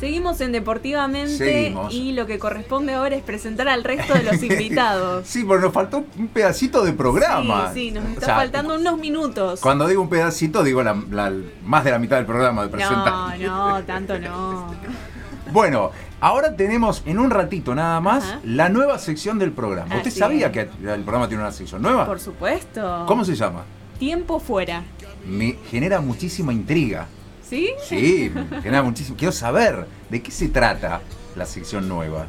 Seguimos 0.00 0.40
en 0.40 0.52
Deportivamente 0.52 1.36
Seguimos. 1.36 1.92
y 1.92 2.12
lo 2.12 2.26
que 2.26 2.38
corresponde 2.38 2.94
ahora 2.94 3.14
es 3.16 3.22
presentar 3.22 3.68
al 3.68 3.84
resto 3.84 4.14
de 4.14 4.22
los 4.22 4.42
invitados. 4.42 5.26
Sí, 5.28 5.44
pero 5.46 5.60
nos 5.60 5.72
faltó 5.74 6.04
un 6.18 6.28
pedacito 6.28 6.82
de 6.84 6.92
programa. 6.94 7.70
Sí, 7.74 7.88
sí, 7.88 7.90
nos 7.92 8.04
O 8.04 8.08
está 8.08 8.26
sea, 8.26 8.34
faltando 8.36 8.76
unos 8.76 8.98
minutos. 8.98 9.60
Cuando 9.60 9.86
digo 9.86 10.00
un 10.00 10.08
pedacito, 10.08 10.62
digo 10.62 10.82
la- 10.82 10.96
la- 11.10 11.32
más 11.66 11.84
de 11.84 11.90
la 11.90 11.98
mitad 11.98 12.16
del 12.16 12.24
programa 12.26 12.62
de 12.62 12.68
presentar. 12.70 13.38
No, 13.38 13.78
no, 13.78 13.82
tanto 13.84 14.18
no. 14.18 14.74
Bueno, 15.52 15.90
ahora 16.20 16.54
tenemos 16.54 17.02
en 17.06 17.18
un 17.18 17.28
ratito 17.28 17.74
nada 17.74 18.00
más 18.00 18.22
Ajá. 18.24 18.40
la 18.44 18.68
nueva 18.68 18.98
sección 19.00 19.38
del 19.40 19.50
programa. 19.50 19.96
¿Usted 19.96 20.10
Así 20.10 20.18
sabía 20.20 20.46
es. 20.46 20.52
que 20.52 20.60
el 20.60 21.02
programa 21.02 21.26
tiene 21.28 21.42
una 21.42 21.50
sección 21.52 21.82
nueva? 21.82 22.06
Por 22.06 22.20
supuesto. 22.20 23.04
¿Cómo 23.08 23.24
se 23.24 23.34
llama? 23.34 23.64
Tiempo 23.98 24.38
fuera. 24.38 24.84
Me 25.26 25.56
genera 25.70 26.00
muchísima 26.00 26.52
intriga. 26.52 27.08
¿Sí? 27.50 27.72
Sí, 27.88 28.32
genera 28.62 28.84
muchísimo. 28.84 29.16
Quiero 29.18 29.32
saber 29.32 29.84
de 30.08 30.22
qué 30.22 30.30
se 30.30 30.46
trata 30.48 31.00
la 31.34 31.44
sección 31.46 31.88
nueva. 31.88 32.26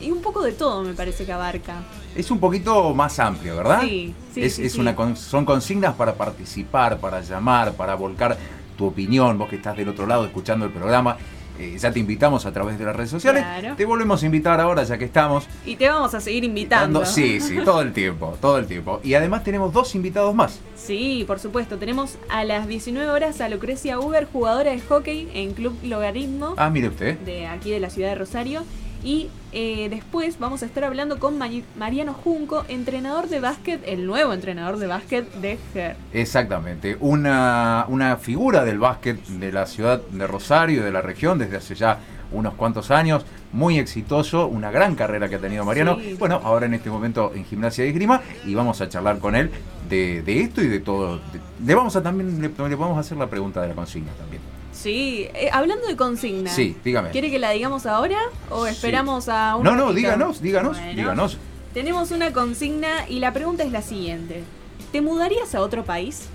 Y 0.00 0.10
un 0.10 0.20
poco 0.20 0.42
de 0.42 0.50
todo 0.50 0.82
me 0.82 0.94
parece 0.94 1.24
que 1.24 1.32
abarca. 1.32 1.84
Es 2.16 2.28
un 2.32 2.40
poquito 2.40 2.92
más 2.92 3.20
amplio, 3.20 3.56
¿verdad? 3.56 3.82
Sí, 3.82 4.12
sí, 4.34 4.42
Es, 4.42 4.56
sí, 4.56 4.66
es 4.66 4.72
sí. 4.72 4.80
Una, 4.80 4.96
son 5.14 5.44
consignas 5.44 5.94
para 5.94 6.14
participar, 6.14 6.98
para 6.98 7.20
llamar, 7.20 7.74
para 7.74 7.94
volcar 7.94 8.36
tu 8.76 8.86
opinión. 8.86 9.38
Vos 9.38 9.48
que 9.48 9.56
estás 9.56 9.76
del 9.76 9.88
otro 9.88 10.08
lado 10.08 10.24
escuchando 10.26 10.64
el 10.66 10.72
programa, 10.72 11.16
eh, 11.58 11.76
ya 11.78 11.92
te 11.92 12.00
invitamos 12.00 12.46
a 12.46 12.52
través 12.52 12.78
de 12.78 12.84
las 12.84 12.94
redes 12.96 13.10
sociales. 13.10 13.42
Claro. 13.42 13.76
Te 13.76 13.84
volvemos 13.84 14.22
a 14.22 14.26
invitar 14.26 14.60
ahora, 14.60 14.82
ya 14.84 14.98
que 14.98 15.04
estamos. 15.04 15.44
Y 15.64 15.76
te 15.76 15.88
vamos 15.88 16.14
a 16.14 16.20
seguir 16.20 16.44
invitando. 16.44 17.00
dando- 17.00 17.12
Sí, 17.14 17.40
sí, 17.40 17.58
todo 17.64 17.80
el 17.82 17.92
tiempo, 17.92 18.36
todo 18.40 18.58
el 18.58 18.66
tiempo. 18.66 19.00
Y 19.04 19.14
además 19.14 19.44
tenemos 19.44 19.72
dos 19.72 19.94
invitados 19.94 20.34
más. 20.34 20.60
Sí, 20.76 21.24
por 21.26 21.38
supuesto. 21.38 21.78
Tenemos 21.78 22.16
a 22.28 22.44
las 22.44 22.66
19 22.68 23.08
horas 23.10 23.40
a 23.40 23.48
Lucrecia 23.48 23.98
Uber, 23.98 24.26
jugadora 24.30 24.70
de 24.72 24.80
hockey 24.80 25.28
en 25.34 25.52
Club 25.54 25.76
Logaritmo 25.82 26.54
Ah, 26.56 26.70
mire 26.70 26.88
usted. 26.88 27.18
de 27.20 27.46
aquí 27.46 27.70
de 27.70 27.80
la 27.80 27.90
ciudad 27.90 28.08
de 28.10 28.14
Rosario. 28.16 28.64
Y 29.04 29.28
eh, 29.52 29.88
después 29.90 30.38
vamos 30.38 30.62
a 30.62 30.66
estar 30.66 30.82
hablando 30.82 31.18
con 31.18 31.38
Mari- 31.38 31.62
Mariano 31.76 32.14
Junco, 32.14 32.64
entrenador 32.68 33.28
de 33.28 33.38
básquet, 33.38 33.82
el 33.86 34.06
nuevo 34.06 34.32
entrenador 34.32 34.78
de 34.78 34.86
básquet 34.86 35.30
de 35.34 35.58
GER. 35.74 35.96
Exactamente, 36.14 36.96
una, 37.00 37.84
una 37.88 38.16
figura 38.16 38.64
del 38.64 38.78
básquet 38.78 39.22
de 39.26 39.52
la 39.52 39.66
ciudad 39.66 40.00
de 40.00 40.26
Rosario 40.26 40.80
y 40.80 40.84
de 40.84 40.90
la 40.90 41.02
región 41.02 41.38
desde 41.38 41.58
hace 41.58 41.74
ya 41.74 41.98
unos 42.32 42.54
cuantos 42.54 42.90
años, 42.90 43.26
muy 43.52 43.78
exitoso, 43.78 44.46
una 44.46 44.70
gran 44.70 44.94
carrera 44.96 45.28
que 45.28 45.34
ha 45.36 45.38
tenido 45.38 45.64
Mariano. 45.66 45.98
Sí. 46.00 46.16
Bueno, 46.18 46.40
ahora 46.42 46.64
en 46.66 46.74
este 46.74 46.88
momento 46.90 47.30
en 47.34 47.44
gimnasia 47.44 47.84
y 47.84 47.88
esgrima 47.88 48.22
y 48.46 48.54
vamos 48.54 48.80
a 48.80 48.88
charlar 48.88 49.18
con 49.18 49.36
él 49.36 49.50
de, 49.88 50.22
de 50.22 50.40
esto 50.40 50.62
y 50.62 50.66
de 50.66 50.80
todo. 50.80 51.20
Le 51.64 51.74
vamos 51.74 51.94
a 51.94 52.02
también, 52.02 52.40
le, 52.40 52.48
le 52.48 52.74
vamos 52.74 52.96
a 52.96 53.00
hacer 53.00 53.18
la 53.18 53.28
pregunta 53.28 53.60
de 53.60 53.68
la 53.68 53.74
consigna 53.74 54.10
también. 54.18 54.42
Sí, 54.84 55.26
eh, 55.32 55.48
hablando 55.50 55.86
de 55.86 55.96
consigna. 55.96 56.50
Sí, 56.50 56.76
dígame. 56.84 57.08
¿Quiere 57.08 57.30
que 57.30 57.38
la 57.38 57.48
digamos 57.52 57.86
ahora 57.86 58.18
o 58.50 58.66
Sí. 58.66 58.72
esperamos 58.72 59.30
a 59.30 59.56
un 59.56 59.64
No, 59.64 59.70
no, 59.70 59.76
ratito? 59.86 59.94
díganos, 59.94 60.42
díganos, 60.42 60.76
Bueno, 60.78 60.92
díganos. 60.94 61.38
Tenemos 61.72 62.10
una 62.10 62.34
consigna 62.34 63.08
y 63.08 63.18
la 63.18 63.32
pregunta 63.32 63.62
es 63.64 63.72
la 63.72 63.80
siguiente. 63.80 64.44
¿Te 64.92 65.00
mudarías 65.00 65.54
a 65.54 65.62
otro 65.62 65.84
país? 65.86 66.26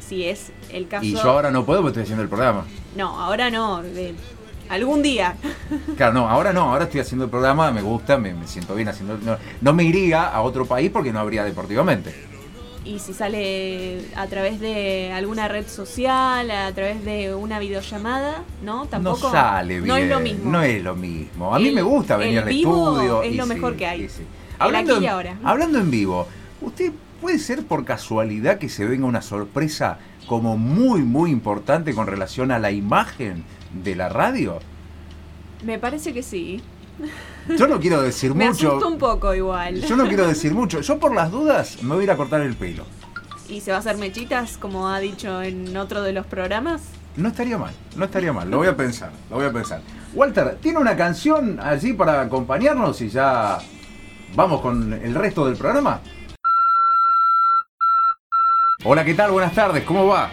Si 0.00 0.24
es 0.24 0.50
el 0.70 0.88
caso. 0.88 1.04
Y 1.04 1.12
yo 1.12 1.20
ahora 1.30 1.50
no 1.50 1.66
puedo 1.66 1.80
porque 1.82 1.90
estoy 1.90 2.02
haciendo 2.04 2.22
el 2.22 2.30
programa. 2.30 2.64
No, 2.96 3.20
ahora 3.20 3.50
no. 3.50 3.82
de- 3.82 4.14
Algún 4.70 5.02
día. 5.02 5.36
Claro, 5.98 6.14
no, 6.14 6.26
ahora 6.30 6.54
no, 6.54 6.72
ahora 6.72 6.84
estoy 6.84 7.00
haciendo 7.02 7.26
el 7.26 7.30
programa, 7.30 7.70
me 7.70 7.82
gusta, 7.82 8.16
me, 8.16 8.32
me 8.32 8.48
siento 8.48 8.74
bien 8.74 8.88
haciendo. 8.88 9.18
No, 9.18 9.36
no 9.60 9.72
me 9.74 9.84
iría 9.84 10.26
a 10.26 10.40
otro 10.40 10.64
país 10.64 10.90
porque 10.90 11.12
no 11.12 11.20
habría 11.20 11.44
deportivamente. 11.44 12.14
Y 12.84 12.98
si 12.98 13.14
sale 13.14 14.00
a 14.14 14.26
través 14.26 14.60
de 14.60 15.10
alguna 15.12 15.48
red 15.48 15.66
social, 15.66 16.50
a 16.50 16.70
través 16.72 17.02
de 17.04 17.34
una 17.34 17.58
videollamada, 17.58 18.42
¿no? 18.62 18.84
Tampoco. 18.86 19.26
no 19.28 19.32
sale 19.32 19.76
bien. 19.80 19.88
No 19.88 19.96
es 19.96 20.08
lo 20.08 20.20
mismo. 20.20 20.50
No 20.50 20.62
es 20.62 20.82
lo 20.82 20.94
mismo. 20.94 21.54
A 21.54 21.58
mí 21.58 21.68
El- 21.68 21.74
me 21.76 21.82
gusta 21.82 22.16
venir 22.18 22.40
al 22.40 22.48
estudio. 22.50 23.22
es 23.22 23.34
lo 23.36 23.44
sí, 23.44 23.48
mejor 23.48 23.76
que 23.76 23.86
hay. 23.86 24.08
sí. 24.08 24.22
Hablando, 24.58 24.96
aquí 24.96 25.04
y 25.04 25.06
ahora. 25.08 25.38
hablando 25.42 25.78
en 25.78 25.90
vivo, 25.90 26.26
¿usted 26.60 26.92
puede 27.22 27.38
ser 27.38 27.64
por 27.64 27.84
casualidad 27.86 28.58
que 28.58 28.68
se 28.68 28.84
venga 28.84 29.06
una 29.06 29.22
sorpresa 29.22 29.98
como 30.26 30.56
muy, 30.58 31.02
muy 31.02 31.30
importante 31.30 31.94
con 31.94 32.06
relación 32.06 32.50
a 32.52 32.58
la 32.58 32.70
imagen 32.70 33.44
de 33.82 33.96
la 33.96 34.10
radio? 34.10 34.58
Me 35.64 35.78
parece 35.78 36.12
que 36.12 36.22
sí. 36.22 36.60
Yo 37.58 37.66
no 37.66 37.78
quiero 37.80 38.00
decir 38.02 38.34
Me 38.34 38.48
mucho. 38.48 38.68
asusta 38.68 38.86
un 38.86 38.98
poco 38.98 39.34
igual. 39.34 39.80
Yo 39.82 39.96
no 39.96 40.06
quiero 40.06 40.26
decir 40.26 40.52
mucho. 40.54 40.80
Yo 40.80 40.98
por 40.98 41.14
las 41.14 41.30
dudas 41.30 41.82
me 41.82 41.94
voy 41.94 42.02
a 42.02 42.04
ir 42.04 42.10
a 42.10 42.16
cortar 42.16 42.40
el 42.40 42.54
pelo. 42.54 42.84
¿Y 43.48 43.60
se 43.60 43.70
va 43.70 43.76
a 43.76 43.80
hacer 43.80 43.98
mechitas, 43.98 44.56
como 44.56 44.88
ha 44.88 44.98
dicho 45.00 45.42
en 45.42 45.76
otro 45.76 46.02
de 46.02 46.12
los 46.12 46.24
programas? 46.26 46.82
No 47.16 47.28
estaría 47.28 47.58
mal, 47.58 47.72
no 47.96 48.06
estaría 48.06 48.32
mal, 48.32 48.50
lo 48.50 48.56
voy 48.56 48.66
a 48.68 48.76
pensar, 48.76 49.10
lo 49.30 49.36
voy 49.36 49.44
a 49.44 49.52
pensar. 49.52 49.80
Walter, 50.14 50.56
¿tiene 50.60 50.78
una 50.78 50.96
canción 50.96 51.60
allí 51.60 51.92
para 51.92 52.22
acompañarnos 52.22 53.00
y 53.02 53.08
ya 53.10 53.58
vamos 54.34 54.60
con 54.62 54.92
el 54.94 55.14
resto 55.14 55.46
del 55.46 55.56
programa? 55.56 56.00
Hola, 58.84 59.04
¿qué 59.04 59.14
tal? 59.14 59.30
Buenas 59.30 59.54
tardes, 59.54 59.84
¿cómo 59.84 60.06
va? 60.08 60.30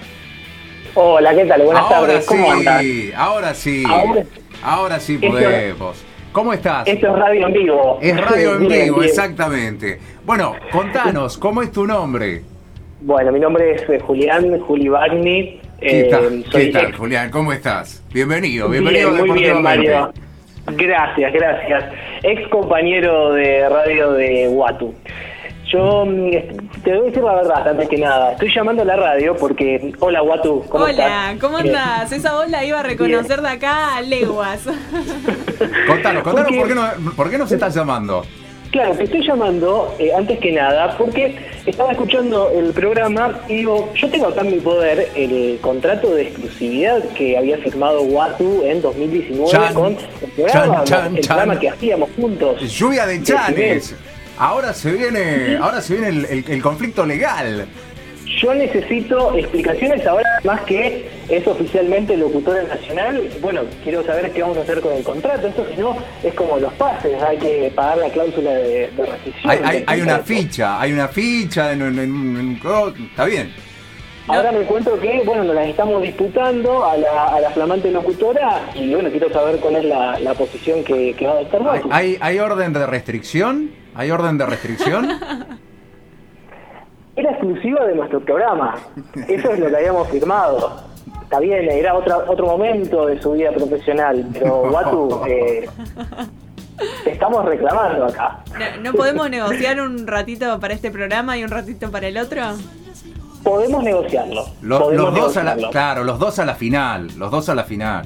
Hola, 0.95 1.35
¿qué 1.35 1.45
tal? 1.45 1.61
Buenas 1.63 1.83
ahora 1.83 1.99
tardes, 1.99 2.25
¿cómo 2.25 2.45
sí, 2.45 2.51
andas? 2.51 2.85
ahora 3.15 3.53
sí, 3.53 3.83
Ahora- 3.87 4.23
ahora 4.63 4.99
sí 4.99 5.17
podemos. 5.17 5.97
¿Cómo 6.31 6.53
estás? 6.53 6.87
Esto 6.87 7.07
es 7.07 7.13
radio 7.19 7.47
en 7.47 7.53
vivo. 7.53 7.99
Es 8.01 8.17
radio 8.19 8.53
en 8.55 8.67
Bien, 8.67 8.83
vivo, 8.85 8.97
bien. 8.99 9.09
exactamente. 9.09 9.99
Bueno, 10.25 10.55
contanos, 10.71 11.37
¿cómo 11.37 11.61
es 11.61 11.71
tu 11.71 11.85
nombre? 11.85 12.41
Bueno, 13.01 13.31
mi 13.31 13.39
nombre 13.39 13.71
es 13.75 13.89
eh, 13.89 13.99
Julián, 13.99 14.59
Juli 14.61 14.87
Bagni. 14.87 15.59
¿Qué 15.79 16.01
eh, 16.01 16.07
tal, 16.09 16.45
soy 16.49 16.65
¿Qué 16.67 16.71
tal 16.71 16.85
ex- 16.89 16.97
Julián? 16.97 17.31
¿Cómo 17.31 17.51
estás? 17.51 18.03
Bienvenido, 18.13 18.69
Bien, 18.69 18.83
bienvenido 18.83 19.09
a 19.23 19.25
muy 19.25 19.39
bien. 19.39 19.61
Mario. 19.61 20.13
Gracias, 20.67 21.33
gracias. 21.33 21.83
Ex 22.23 22.47
compañero 22.49 23.33
de 23.33 23.67
radio 23.67 24.11
de 24.13 24.47
Watu. 24.47 24.93
Yo 25.71 26.05
mm, 26.05 26.31
te 26.83 26.89
voy 26.91 26.99
a 26.99 27.03
decir 27.03 27.23
la 27.23 27.35
verdad, 27.35 27.67
antes 27.67 27.87
que 27.89 27.97
nada. 27.97 28.33
Estoy 28.33 28.53
llamando 28.53 28.81
a 28.81 28.85
la 28.85 28.95
radio 28.95 29.35
porque. 29.35 29.93
Hola, 29.99 30.21
Watu. 30.23 30.63
¿cómo 30.67 30.83
Hola, 30.85 30.91
estás? 30.91 31.37
¿cómo 31.39 31.57
Eh, 31.59 31.61
andás? 31.61 32.11
Esa 32.11 32.33
voz 32.35 32.49
la 32.49 32.65
iba 32.65 32.79
a 32.79 32.83
reconocer 32.83 33.41
de 33.41 33.49
acá 33.49 33.95
a 33.97 34.01
leguas. 34.01 34.61
Contanos, 35.87 36.23
contanos 36.23 36.51
Porque- 36.51 36.57
por 36.59 36.67
qué, 36.67 36.75
no, 36.75 37.11
por 37.15 37.29
qué 37.29 37.37
nos 37.37 37.51
estás 37.51 37.73
llamando. 37.75 38.23
Claro, 38.71 38.93
te 38.95 39.03
estoy 39.03 39.21
llamando, 39.27 39.93
eh, 39.99 40.13
antes 40.17 40.39
que 40.39 40.53
nada, 40.53 40.97
porque 40.97 41.35
estaba 41.65 41.91
escuchando 41.91 42.49
el 42.55 42.71
programa 42.71 43.37
y 43.49 43.55
digo, 43.57 43.89
yo 43.95 44.09
tengo 44.09 44.27
acá 44.27 44.41
en 44.41 44.51
mi 44.51 44.59
poder 44.61 45.09
el 45.13 45.59
contrato 45.61 46.15
de 46.15 46.21
exclusividad 46.23 47.03
que 47.09 47.37
había 47.37 47.57
firmado 47.57 48.01
Watu 48.03 48.63
en 48.63 48.81
2019 48.81 49.51
Chan, 49.51 49.73
con 49.73 49.87
el 50.21 50.29
programa, 50.37 50.75
chan, 50.75 50.85
chan, 50.85 51.15
el 51.17 51.21
chan. 51.21 51.35
programa 51.37 51.59
que 51.59 51.69
hacíamos 51.69 52.09
juntos. 52.15 52.61
Lluvia 52.77 53.05
de 53.07 53.21
chanes. 53.23 53.93
Ahora 54.37 54.73
se 54.73 54.91
viene, 54.91 55.57
ahora 55.61 55.81
se 55.81 55.93
viene 55.95 56.09
el, 56.09 56.25
el- 56.25 56.45
el 56.47 56.61
conflicto 56.61 57.05
legal. 57.05 57.67
Yo 58.41 58.53
necesito 58.53 59.35
explicaciones 59.37 60.07
ahora, 60.07 60.39
más 60.45 60.61
que 60.61 61.09
es 61.27 61.45
oficialmente 61.45 62.15
locutora 62.15 62.63
nacional. 62.63 63.29
Bueno, 63.41 63.61
quiero 63.83 64.03
saber 64.05 64.31
qué 64.31 64.41
vamos 64.41 64.57
a 64.57 64.61
hacer 64.61 64.79
con 64.79 64.93
el 64.93 65.03
contrato. 65.03 65.47
Esto, 65.47 65.67
si 65.75 65.79
no, 65.81 65.97
es 66.23 66.33
como 66.33 66.57
los 66.57 66.71
pases, 66.73 67.21
hay 67.21 67.37
que 67.37 67.71
pagar 67.75 67.97
la 67.97 68.09
cláusula 68.09 68.51
de, 68.51 68.89
de 68.89 69.05
rescisión. 69.05 69.51
Hay, 69.51 69.59
hay- 69.63 69.83
hay 69.85 70.01
una 70.01 70.15
Eso. 70.15 70.23
ficha, 70.23 70.79
hay 70.81 70.93
una 70.93 71.07
ficha 71.09 71.73
en, 71.73 71.81
en- 71.81 71.99
en- 71.99 72.37
en- 72.37 72.59
oh, 72.65 72.87
está 72.89 73.25
bien. 73.25 73.53
Ahora 74.27 74.51
me 74.51 74.61
encuentro 74.61 74.99
que, 74.99 75.23
bueno, 75.25 75.43
nos 75.43 75.55
las 75.55 75.67
estamos 75.67 76.01
disputando 76.01 76.85
a 76.85 76.95
la, 76.97 77.25
a 77.35 77.41
la 77.41 77.49
flamante 77.49 77.91
locutora 77.91 78.61
y, 78.75 78.93
bueno, 78.93 79.09
quiero 79.09 79.29
saber 79.31 79.57
cuál 79.59 79.77
es 79.77 79.85
la, 79.85 80.19
la 80.19 80.33
posición 80.35 80.83
que, 80.83 81.15
que 81.15 81.25
va 81.27 81.33
a 81.33 81.35
adoptar 81.37 81.61
Hay, 81.73 81.81
hay- 81.91 82.17
hay 82.21 82.39
orden 82.39 82.71
de 82.73 82.85
restricción, 82.85 83.71
hay 83.95 84.11
orden 84.11 84.37
de 84.37 84.45
restricción. 84.45 85.09
Era 87.15 87.31
exclusiva 87.31 87.85
de 87.85 87.95
nuestro 87.95 88.23
programa. 88.23 88.75
Eso 89.27 89.51
es 89.51 89.59
lo 89.59 89.69
que 89.69 89.75
habíamos 89.75 90.07
firmado. 90.09 90.81
Está 91.23 91.39
bien, 91.39 91.69
era 91.69 91.93
otra, 91.95 92.17
otro 92.17 92.45
momento 92.45 93.05
de 93.07 93.21
su 93.21 93.31
vida 93.31 93.51
profesional, 93.51 94.25
pero 94.33 94.61
Watu, 94.71 95.21
eh, 95.27 95.67
te 97.03 97.11
estamos 97.11 97.45
reclamando 97.45 98.05
acá. 98.05 98.39
¿No, 98.77 98.91
no 98.91 98.97
podemos 98.97 99.29
negociar 99.29 99.81
un 99.81 100.07
ratito 100.07 100.59
para 100.59 100.73
este 100.73 100.91
programa 100.91 101.37
y 101.37 101.43
un 101.43 101.49
ratito 101.49 101.91
para 101.91 102.07
el 102.07 102.17
otro? 102.17 102.41
Podemos 103.43 103.83
negociarlo. 103.83 104.45
Los, 104.61 104.79
podemos 104.81 105.05
los 105.13 105.15
dos 105.15 105.37
a 105.37 105.43
la, 105.43 105.55
negociarlo. 105.55 105.71
claro, 105.71 106.03
los 106.03 106.19
dos 106.19 106.39
a 106.39 106.45
la 106.45 106.55
final, 106.55 107.07
los 107.17 107.31
dos 107.31 107.49
a 107.49 107.55
la 107.55 107.63
final. 107.63 108.05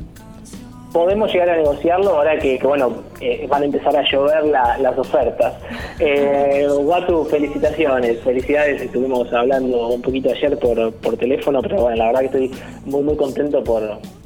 podemos 0.94 1.30
llegar 1.30 1.50
a 1.50 1.58
negociarlo 1.58 2.10
ahora 2.12 2.40
que, 2.40 2.58
que, 2.58 2.66
bueno, 2.66 2.94
eh, 3.20 3.46
van 3.50 3.64
a 3.64 3.66
empezar 3.66 3.94
a 3.98 4.02
llover 4.10 4.46
la- 4.46 4.78
las 4.78 4.98
ofertas. 4.98 5.54
Eh, 6.00 6.66
Watu, 6.80 7.26
felicitaciones, 7.26 8.22
felicidades, 8.22 8.82
estuvimos 8.82 9.32
hablando 9.34 9.90
un 9.90 10.02
poquito 10.02 10.30
ayer 10.32 10.58
por, 10.58 10.94
por 10.94 11.18
teléfono, 11.18 11.62
pero 11.62 11.82
bueno, 11.82 11.98
la 11.98 12.06
verdad 12.08 12.20
que 12.22 12.26
estoy 12.28 12.52
muy 12.86 13.04
muy 13.04 13.18
contento 13.18 13.62
por, 13.62 13.82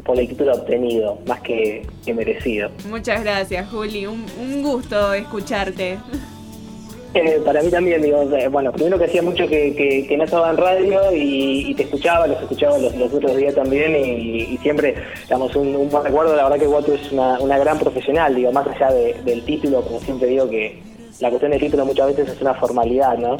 por 0.05 0.19
el 0.19 0.27
título 0.27 0.53
obtenido, 0.53 1.17
más 1.27 1.41
que, 1.41 1.87
que 2.05 2.13
merecido. 2.13 2.69
Muchas 2.87 3.23
gracias, 3.23 3.67
Juli. 3.71 4.05
Un, 4.05 4.23
un 4.39 4.61
gusto 4.61 5.13
escucharte. 5.15 5.97
Eh, 7.13 7.41
para 7.43 7.63
mí 7.63 7.71
también, 7.71 8.01
digo, 8.03 8.21
eh, 8.37 8.47
bueno, 8.49 8.71
primero 8.71 8.99
que 8.99 9.05
hacía 9.05 9.23
mucho 9.23 9.47
que, 9.47 9.73
que, 10.07 10.15
no 10.15 10.25
estaba 10.25 10.51
en 10.51 10.57
radio 10.57 11.01
y, 11.11 11.73
te 11.73 11.83
escuchaba, 11.83 12.27
los 12.27 12.39
escuchaba 12.39 12.77
los, 12.77 12.93
otros 12.93 13.35
días 13.35 13.55
también 13.55 13.95
y, 13.95 14.57
siempre, 14.57 14.93
digamos, 15.23 15.55
un, 15.55 15.89
buen 15.89 16.03
recuerdo, 16.03 16.35
la 16.35 16.43
verdad 16.43 16.59
que 16.59 16.67
Guatu 16.67 16.93
es 16.93 17.11
una, 17.11 17.39
una 17.39 17.57
gran 17.57 17.79
profesional, 17.79 18.35
digo, 18.35 18.51
más 18.51 18.67
allá 18.67 18.91
del 18.91 19.43
título, 19.43 19.81
como 19.81 19.99
siempre 20.01 20.27
digo, 20.27 20.47
que 20.49 20.88
la 21.19 21.29
cuestión 21.29 21.51
del 21.51 21.59
título 21.59 21.85
muchas 21.85 22.07
veces 22.07 22.29
es 22.29 22.41
una 22.41 22.53
formalidad, 22.53 23.17
¿no? 23.17 23.37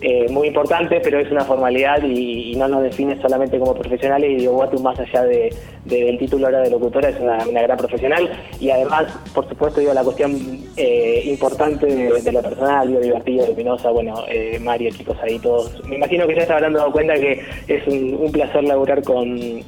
Eh, 0.00 0.26
muy 0.30 0.48
importante, 0.48 1.00
pero 1.00 1.18
es 1.20 1.30
una 1.30 1.44
formalidad 1.44 2.02
y, 2.02 2.54
no 2.56 2.68
nos 2.68 2.82
define 2.82 3.20
solamente 3.20 3.58
como 3.58 3.74
profesionales. 3.74 4.30
Y 4.30 4.36
digo, 4.36 4.56
Watu, 4.56 4.78
más 4.80 4.98
allá 4.98 5.22
de, 5.22 5.54
del 5.84 6.18
título 6.18 6.46
ahora 6.46 6.60
de 6.60 6.70
locutora, 6.70 7.08
es 7.08 7.18
una, 7.20 7.62
gran 7.62 7.78
profesional. 7.78 8.30
Y 8.60 8.70
además, 8.70 9.06
por 9.34 9.48
supuesto, 9.48 9.80
digo, 9.80 9.94
la 9.94 10.04
cuestión 10.04 10.36
eh, 10.76 11.22
importante 11.26 11.86
de, 11.86 12.32
la 12.32 12.42
personal, 12.42 12.88
digo, 12.88 13.00
divertido, 13.00 13.46
luminosa, 13.46 13.90
bueno, 13.90 14.24
eh, 14.28 14.58
Mario, 14.60 14.90
chicos, 14.90 15.16
ahí 15.22 15.38
todos. 15.38 15.82
Me 15.86 15.96
imagino 15.96 16.26
que 16.26 16.34
ya 16.34 16.46
se 16.46 16.52
habrán 16.52 16.74
dado 16.74 16.92
cuenta 16.92 17.14
que 17.14 17.40
es 17.68 17.86
un, 17.86 18.14
un 18.20 18.30
placer 18.32 18.64
laburar 18.64 19.02
con, 19.02 19.62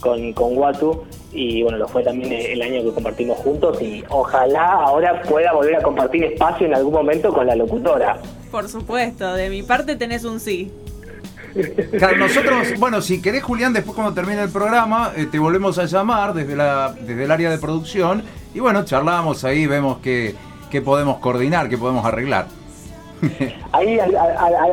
con, 0.00 0.32
con 0.32 0.56
Watu 0.56 1.04
y 1.32 1.62
bueno, 1.62 1.78
lo 1.78 1.88
fue 1.88 2.02
también 2.02 2.32
el 2.32 2.62
año 2.62 2.82
que 2.82 2.94
compartimos 2.94 3.38
juntos 3.38 3.80
y 3.82 4.02
ojalá 4.08 4.72
ahora 4.72 5.20
pueda 5.22 5.52
volver 5.52 5.76
a 5.76 5.82
compartir 5.82 6.24
espacio 6.24 6.66
en 6.66 6.74
algún 6.74 6.94
momento 6.94 7.32
con 7.32 7.46
la 7.46 7.54
locutora. 7.54 8.16
Por 8.50 8.68
supuesto, 8.68 9.34
de 9.34 9.50
mi 9.50 9.62
parte 9.62 9.96
tenés 9.96 10.24
un 10.24 10.40
sí. 10.40 10.72
nosotros, 12.18 12.78
bueno, 12.78 13.00
si 13.00 13.20
querés 13.20 13.42
Julián, 13.42 13.72
después 13.72 13.94
cuando 13.94 14.14
termine 14.14 14.42
el 14.42 14.50
programa, 14.50 15.12
eh, 15.16 15.26
te 15.30 15.38
volvemos 15.38 15.78
a 15.78 15.84
llamar 15.84 16.34
desde, 16.34 16.56
la, 16.56 16.94
desde 17.00 17.24
el 17.24 17.30
área 17.30 17.50
de 17.50 17.58
producción 17.58 18.22
y 18.54 18.60
bueno, 18.60 18.84
charlamos 18.84 19.44
ahí, 19.44 19.66
vemos 19.66 19.98
qué, 20.02 20.34
qué 20.70 20.80
podemos 20.80 21.18
coordinar, 21.18 21.68
qué 21.68 21.76
podemos 21.76 22.04
arreglar. 22.04 22.46
Ahí 23.72 23.98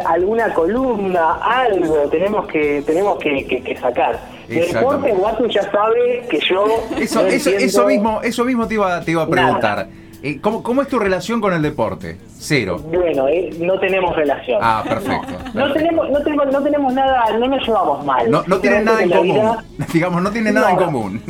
alguna 0.06 0.54
columna, 0.54 1.36
algo 1.36 2.10
tenemos 2.10 2.46
que 2.48 2.84
tenemos 2.86 3.18
que 3.18 3.78
sacar. 3.80 4.20
El 4.50 4.72
deporte, 4.72 5.12
Watson 5.14 5.50
ya 5.50 5.72
sabe 5.72 6.26
que 6.30 6.40
yo. 6.40 6.66
Eso, 6.98 7.26
eso, 7.28 7.50
eso, 7.50 7.86
mismo, 7.86 8.22
eso 8.22 8.44
mismo 8.46 8.68
te 8.68 8.74
iba, 8.76 9.02
te 9.02 9.12
iba 9.12 9.24
a 9.24 9.28
preguntar. 9.28 9.88
Eh, 10.22 10.40
¿Cómo, 10.40 10.64
¿Cómo, 10.64 10.82
es 10.82 10.88
tu 10.88 11.00
relación 11.00 11.42
con 11.42 11.54
el 11.54 11.62
deporte? 11.62 12.18
Cero. 12.38 12.80
Bueno, 12.80 13.28
eh, 13.28 13.50
no 13.60 13.78
tenemos 13.78 14.16
relación. 14.16 14.60
Ah, 14.62 14.82
perfecto. 14.88 15.34
No, 15.54 15.74
tenemos, 15.74 16.10
no, 16.10 16.22
tenemos, 16.22 16.48
no 16.52 16.64
tenemos 16.64 16.94
nada, 16.94 17.38
no 17.38 17.48
nos 17.48 17.68
llevamos 17.68 18.06
mal. 18.06 18.32
No, 18.32 18.42
no 18.48 18.60
tienen 18.60 18.86
nada 18.86 19.04
en 19.04 19.10
común. 19.10 19.58
Digamos, 19.94 20.22
no 20.22 20.32
tienen 20.32 20.54
nada 20.54 20.72
en 20.72 20.78
común. 20.78 21.22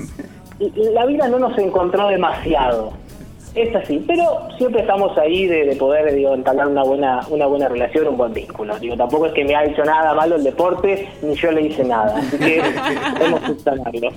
La 0.94 1.06
vida 1.07 1.27
no 1.27 1.39
nos 1.39 1.57
encontró 1.57 2.07
demasiado. 2.07 2.94
Es 3.55 3.75
así, 3.75 4.03
pero 4.07 4.47
siempre 4.57 4.81
estamos 4.81 5.15
ahí 5.17 5.45
de, 5.45 5.75
poder 5.75 6.13
digo, 6.13 6.33
entablar 6.33 6.67
una 6.67 6.83
buena 6.83 7.21
una 7.29 7.45
buena 7.45 7.69
relación, 7.69 8.07
un 8.07 8.17
buen 8.17 8.33
vínculo. 8.33 8.77
Digo, 8.79 8.97
tampoco 8.97 9.27
es 9.27 9.33
que 9.33 9.45
me 9.45 9.55
ha 9.55 9.63
hecho 9.63 9.83
nada 9.83 10.13
malo 10.15 10.35
el 10.35 10.44
deporte, 10.44 11.07
ni 11.21 11.35
yo 11.35 11.51
le 11.51 11.67
hice 11.67 11.83
nada. 11.83 12.17
Así 12.17 12.38
que 12.38 12.63
podemos 13.17 13.41
subsanarlo. 13.41 14.09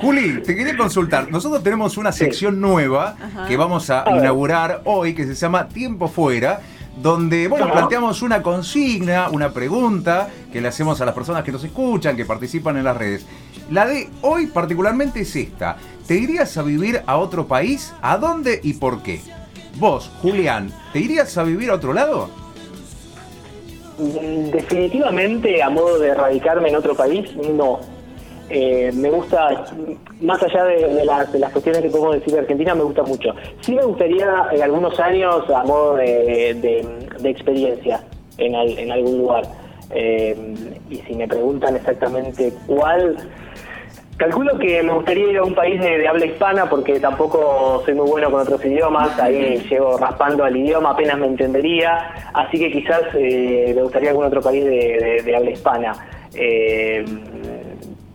Juli, 0.00 0.42
te 0.42 0.54
quería 0.54 0.76
consultar. 0.76 1.30
Nosotros 1.30 1.62
tenemos 1.62 1.98
una 1.98 2.12
sección 2.12 2.60
nueva 2.60 3.16
que 3.48 3.56
vamos 3.56 3.90
a, 3.90 4.04
inaugurar 4.16 4.82
hoy 4.84 5.14
que 5.14 5.26
se 5.26 5.34
llama 5.34 5.68
Tiempo 5.68 6.08
Fuera 6.08 6.60
donde 7.02 7.48
bueno, 7.48 7.70
planteamos 7.70 8.22
una 8.22 8.42
consigna, 8.42 9.28
una 9.30 9.50
pregunta 9.52 10.28
que 10.52 10.60
le 10.60 10.68
hacemos 10.68 11.00
a 11.00 11.04
las 11.04 11.14
personas 11.14 11.44
que 11.44 11.52
nos 11.52 11.62
escuchan, 11.64 12.16
que 12.16 12.24
participan 12.24 12.76
en 12.76 12.84
las 12.84 12.96
redes. 12.96 13.26
La 13.70 13.86
de 13.86 14.08
hoy 14.22 14.46
particularmente 14.46 15.20
es 15.20 15.36
esta. 15.36 15.76
¿Te 16.06 16.16
irías 16.16 16.56
a 16.56 16.62
vivir 16.62 17.02
a 17.06 17.18
otro 17.18 17.46
país? 17.46 17.92
¿A 18.00 18.16
dónde 18.16 18.60
y 18.62 18.74
por 18.74 19.02
qué? 19.02 19.20
Vos, 19.76 20.10
Julián, 20.22 20.72
¿te 20.92 21.00
irías 21.00 21.36
a 21.38 21.44
vivir 21.44 21.70
a 21.70 21.74
otro 21.74 21.92
lado? 21.92 22.30
Mm, 23.98 24.50
definitivamente, 24.50 25.62
a 25.62 25.70
modo 25.70 25.98
de 25.98 26.14
radicarme 26.14 26.70
en 26.70 26.76
otro 26.76 26.94
país, 26.94 27.28
no. 27.36 27.80
Eh, 28.50 28.90
me 28.94 29.10
gusta, 29.10 29.66
más 30.20 30.42
allá 30.42 30.64
de, 30.64 31.04
las, 31.04 31.28
cuestiones 31.52 31.82
que 31.82 31.90
podemos 31.90 32.14
decir 32.14 32.34
de 32.34 32.40
Argentina, 32.40 32.74
me 32.74 32.82
gusta 32.82 33.02
mucho. 33.02 33.34
Sí 33.60 33.74
me 33.74 33.82
gustaría 33.82 34.46
en 34.52 34.62
algunos 34.62 34.98
años, 35.00 35.48
a 35.50 35.64
modo 35.64 35.96
de, 35.96 36.84
experiencia, 37.24 38.02
en, 38.38 38.54
en, 38.54 38.90
algún 38.90 39.18
lugar. 39.18 39.44
Eh, 39.90 40.36
y 40.90 40.96
si 40.96 41.14
me 41.14 41.26
preguntan 41.26 41.76
exactamente 41.76 42.52
cuál, 42.66 43.16
Calculo 44.18 44.58
que 44.58 44.82
me 44.82 44.92
gustaría 44.94 45.30
ir 45.30 45.38
a 45.38 45.44
un 45.44 45.54
país 45.54 45.80
de, 45.80 46.08
habla 46.08 46.26
hispana 46.26 46.68
porque 46.68 46.98
tampoco 46.98 47.80
soy 47.84 47.94
muy 47.94 48.10
bueno 48.10 48.28
con 48.32 48.40
otros 48.40 48.64
idiomas, 48.64 49.16
ahí 49.20 49.64
llego 49.70 49.96
raspando 49.96 50.42
al 50.42 50.56
idioma, 50.56 50.90
apenas 50.90 51.18
me 51.18 51.28
entendería, 51.28 52.30
así 52.34 52.58
que 52.58 52.72
quizás 52.72 53.02
eh, 53.14 53.72
me 53.76 53.82
gustaría 53.82 54.10
algún 54.10 54.24
otro 54.24 54.42
país 54.42 54.64
de, 54.64 55.34
habla 55.36 55.50
hispana. 55.52 55.92
Eh, 56.34 57.04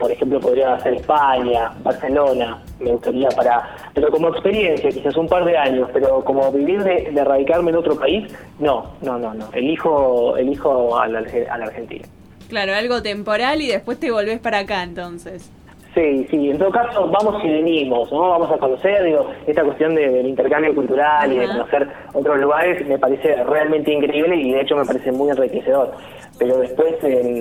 por 0.04 0.12
ejemplo, 0.12 0.38
podría 0.42 0.78
ser 0.82 0.96
España, 0.96 1.72
Barcelona, 1.82 2.62
me 2.78 2.92
gustaría 2.92 3.30
para, 3.30 3.74
pero 3.94 4.12
como 4.12 4.28
experiencia, 4.28 4.90
quizás 4.90 5.16
un 5.16 5.30
par 5.30 5.46
de 5.46 5.58
años, 5.58 5.90
pero 5.94 6.22
como 6.26 6.52
vivir 6.52 6.84
de, 6.84 7.24
radicarme 7.24 7.72
en 7.72 7.78
otro 7.78 7.98
país, 7.98 8.30
no, 8.60 8.98
no, 9.02 9.18
no, 9.18 9.34
no, 9.34 9.48
elijo, 9.54 10.36
elijo 10.36 11.00
a 11.00 11.08
la, 11.08 11.20
a 11.20 11.58
la 11.58 11.66
Argentina. 11.68 12.06
Claro, 12.50 12.76
algo 12.76 13.02
temporal 13.02 13.62
y 13.62 13.68
después 13.68 13.98
te 13.98 14.12
volvés 14.12 14.40
para 14.40 14.60
acá 14.60 14.84
entonces. 14.84 15.50
Sí, 15.94 16.26
sí, 16.32 16.50
en 16.50 16.58
todo 16.58 16.72
caso 16.72 17.08
vamos 17.08 17.44
y 17.44 17.50
venimos, 17.50 18.12
¿no? 18.12 18.30
Vamos 18.30 18.52
a 18.52 18.58
conocer, 18.58 19.04
digo, 19.04 19.30
esta 19.46 19.64
cuestión 19.64 19.94
del 19.94 20.26
intercambio 20.26 20.74
cultural 20.74 21.32
y 21.32 21.38
de 21.38 21.48
conocer 21.48 21.88
otros 22.14 22.40
lugares 22.40 22.88
me 22.88 22.98
parece 22.98 23.44
realmente 23.44 23.94
increíble 23.94 24.36
y 24.36 24.54
de 24.54 24.62
hecho 24.62 24.76
me 24.76 24.86
parece 24.86 25.12
muy 25.12 25.30
enriquecedor. 25.30 25.92
Pero 26.40 26.58
después, 26.58 26.96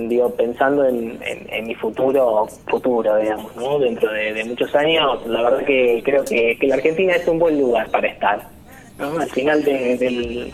digo, 0.07 0.29
pensando 0.35 0.85
en, 0.85 1.17
mi 1.65 1.73
futuro, 1.73 2.45
futuro, 2.67 3.17
digamos, 3.17 3.55
¿no? 3.55 3.79
Dentro 3.79 4.11
de, 4.11 4.43
muchos 4.45 4.75
años, 4.75 5.25
la 5.25 5.41
verdad 5.41 5.65
que 5.65 6.03
creo 6.05 6.23
que, 6.23 6.55
la 6.61 6.75
Argentina 6.75 7.13
es 7.13 7.27
un 7.27 7.39
buen 7.39 7.59
lugar 7.59 7.89
para 7.89 8.07
estar, 8.07 8.39
¿no? 8.99 9.19
Al 9.19 9.29
final 9.31 9.63
del 9.63 10.53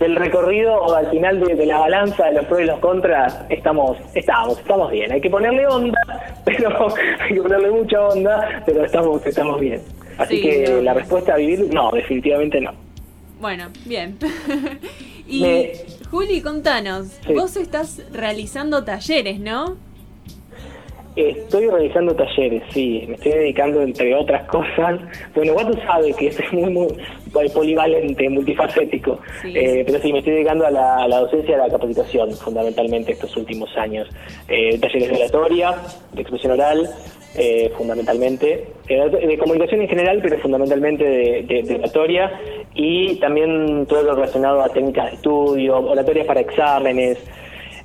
del 0.00 0.16
recorrido 0.16 0.74
o 0.74 0.94
al 0.94 1.10
final 1.10 1.40
de, 1.40 1.66
la 1.66 1.78
balanza 1.78 2.24
de 2.24 2.32
los 2.32 2.46
pros 2.46 2.62
y 2.62 2.64
los 2.64 2.80
contras, 2.80 3.38
estamos, 3.50 3.98
estamos, 4.14 4.58
estamos 4.58 4.90
bien. 4.90 5.12
Hay 5.12 5.20
que 5.20 5.28
ponerle 5.28 5.66
onda, 5.66 6.00
pero 6.44 6.88
hay 7.20 7.34
que 7.34 7.42
ponerle 7.42 7.70
mucha 7.70 8.00
onda, 8.08 8.62
pero 8.64 8.84
estamos, 8.84 9.24
estamos 9.24 9.60
bien. 9.60 9.82
Así 10.16 10.40
que 10.40 10.80
la 10.82 10.94
respuesta 10.94 11.34
a 11.34 11.36
vivir, 11.36 11.72
no, 11.72 11.90
definitivamente 11.92 12.60
no. 12.60 12.72
Bueno, 13.40 13.68
bien. 13.84 14.16
y 15.28 15.68
Juli, 16.10 16.40
contanos, 16.40 17.20
vos 17.34 17.56
estás 17.56 18.02
realizando 18.12 18.84
talleres, 18.84 19.38
¿no? 19.38 19.76
Estoy 21.16 21.66
realizando 21.66 22.14
talleres, 22.14 22.62
sí, 22.72 23.04
me 23.08 23.14
estoy 23.14 23.32
dedicando 23.32 23.82
entre 23.82 24.14
otras 24.14 24.44
cosas. 24.44 25.00
Bueno, 25.34 25.54
tú 25.56 25.76
sabes 25.84 26.14
que 26.16 26.28
es 26.28 26.52
muy, 26.52 26.70
muy 26.70 27.48
polivalente, 27.52 28.28
multifacético, 28.28 29.18
eh, 29.44 29.82
pero 29.84 29.98
sí, 29.98 30.12
me 30.12 30.20
estoy 30.20 30.34
dedicando 30.34 30.66
a 30.66 30.70
la, 30.70 31.18
docencia 31.20 31.50
y 31.50 31.54
a 31.54 31.66
la 31.66 31.68
capacitación, 31.68 32.30
fundamentalmente 32.34 33.12
estos 33.12 33.36
últimos 33.36 33.76
años. 33.76 34.08
Eh, 34.48 34.78
talleres 34.78 35.08
de 35.08 35.16
oratoria, 35.16 35.74
de 36.12 36.22
expresión 36.22 36.52
oral, 36.52 36.88
eh, 37.36 37.72
fundamentalmente, 37.76 38.68
de 38.88 39.38
comunicación 39.38 39.82
en 39.82 39.88
general, 39.88 40.20
pero 40.22 40.38
fundamentalmente 40.38 41.04
de, 41.04 41.62
de, 41.62 41.74
oratoria, 41.74 42.40
y 42.74 43.16
también 43.16 43.84
todo 43.86 44.04
lo 44.04 44.14
relacionado 44.14 44.62
a 44.62 44.68
técnicas 44.68 45.10
de 45.10 45.16
estudio, 45.16 45.76
oratorias 45.76 46.26
para 46.26 46.40
exámenes. 46.40 47.18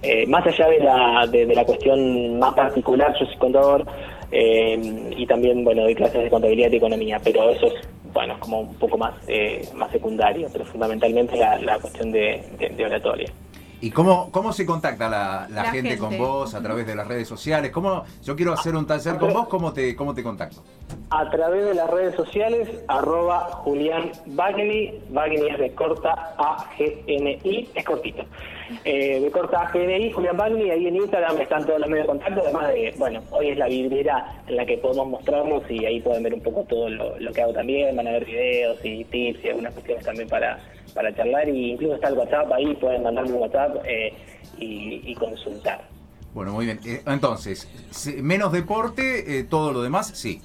Eh, 0.07 0.27
más 0.27 0.45
allá 0.45 0.67
de 0.69 0.79
la, 0.79 1.27
de, 1.31 1.47
la 1.47 1.65
cuestión 1.65 2.37
más 2.37 2.53
particular, 2.53 3.11
yo 3.19 3.25
soy 3.25 3.37
contador 3.37 3.83
eh, 4.31 5.11
y 5.17 5.25
también, 5.25 5.63
bueno, 5.63 5.81
doy 5.81 5.95
clases 5.95 6.21
de 6.21 6.29
contabilidad 6.29 6.71
y 6.71 6.75
economía, 6.75 7.19
pero 7.23 7.49
eso 7.49 7.65
es, 7.65 7.73
bueno, 8.13 8.35
como 8.39 8.59
un 8.59 8.75
poco 8.75 8.99
más, 8.99 9.15
eh, 9.27 9.67
más 9.73 9.89
secundario, 9.91 10.47
pero 10.53 10.63
fundamentalmente 10.65 11.35
la, 11.37 11.59
la 11.59 11.79
cuestión 11.79 12.11
de, 12.11 12.39
de 12.59 12.85
oratoria. 12.85 13.31
¿Y 13.81 13.91
cómo, 13.91 14.31
cómo 14.31 14.53
se 14.53 14.65
contacta 14.65 15.09
la, 15.09 15.47
la, 15.51 15.65
gente, 15.65 15.97
con 15.97 16.17
vos 16.17 16.53
a 16.55 16.61
través 16.61 16.87
de 16.87 16.95
las 16.95 17.07
redes 17.07 17.27
sociales? 17.27 17.71
¿Cómo, 17.71 18.03
yo 18.23 18.35
quiero 18.35 18.53
hacer 18.53 18.75
un 18.75 18.87
taller 18.87 19.17
con 19.17 19.33
vos, 19.33 19.47
¿cómo 19.47 19.73
te, 19.73 19.95
cómo 19.95 20.13
te 20.13 20.23
contacto? 20.23 20.63
A 21.09 21.29
través 21.29 21.65
de 21.65 21.73
las 21.73 21.89
redes 21.89 22.15
sociales, 22.15 22.69
arroba 22.87 23.41
Julián 23.63 24.11
Bagni, 24.27 24.93
Bagni 25.09 25.47
es 25.47 25.59
de 25.59 25.71
corta 25.73 26.35
A-G-N-I, 26.37 27.69
es 27.75 27.85
cortito. 27.85 28.23
Eh, 28.83 29.19
de 29.19 29.31
corta 29.31 29.61
A-G-N-I, 29.63 30.11
Julián 30.11 30.37
Bagni, 30.37 30.71
ahí 30.71 30.87
en 30.87 30.95
Instagram 30.95 31.39
están 31.41 31.65
todos 31.65 31.79
los 31.79 31.89
medios 31.89 32.05
de 32.05 32.11
contacto, 32.13 32.41
además 32.43 32.69
de, 32.69 32.93
bueno, 32.97 33.21
hoy 33.31 33.49
es 33.49 33.57
la 33.57 33.67
vidriera 33.67 34.41
en 34.47 34.55
la 34.55 34.65
que 34.65 34.77
podemos 34.77 35.07
mostrarnos 35.07 35.63
y 35.69 35.85
ahí 35.85 35.99
pueden 36.01 36.23
ver 36.23 36.33
un 36.33 36.41
poco 36.41 36.63
todo 36.63 36.89
lo, 36.89 37.19
lo 37.19 37.33
que 37.33 37.41
hago 37.41 37.53
también, 37.53 37.95
van 37.95 38.07
a 38.07 38.11
ver 38.11 38.25
videos 38.25 38.77
y 38.83 39.03
tips 39.03 39.43
y 39.43 39.49
algunas 39.49 39.73
cuestiones 39.73 40.05
también 40.05 40.29
para 40.29 40.59
para 40.95 41.13
charlar 41.13 41.47
y 41.49 41.73
incluso 41.73 41.95
está 41.95 42.07
el 42.07 42.17
WhatsApp 42.17 42.51
ahí, 42.53 42.73
pueden 42.75 43.03
mandarme 43.03 43.33
un 43.33 43.41
WhatsApp 43.41 43.83
eh, 43.85 44.13
y, 44.57 45.13
consultar. 45.15 45.81
Bueno, 46.33 46.53
muy 46.53 46.65
bien. 46.65 46.79
Eh, 46.85 47.01
entonces, 47.05 47.69
menos 48.21 48.51
deporte, 48.51 49.39
eh, 49.39 49.43
todo 49.43 49.73
lo 49.73 49.83
demás, 49.83 50.07
sí. 50.15 50.41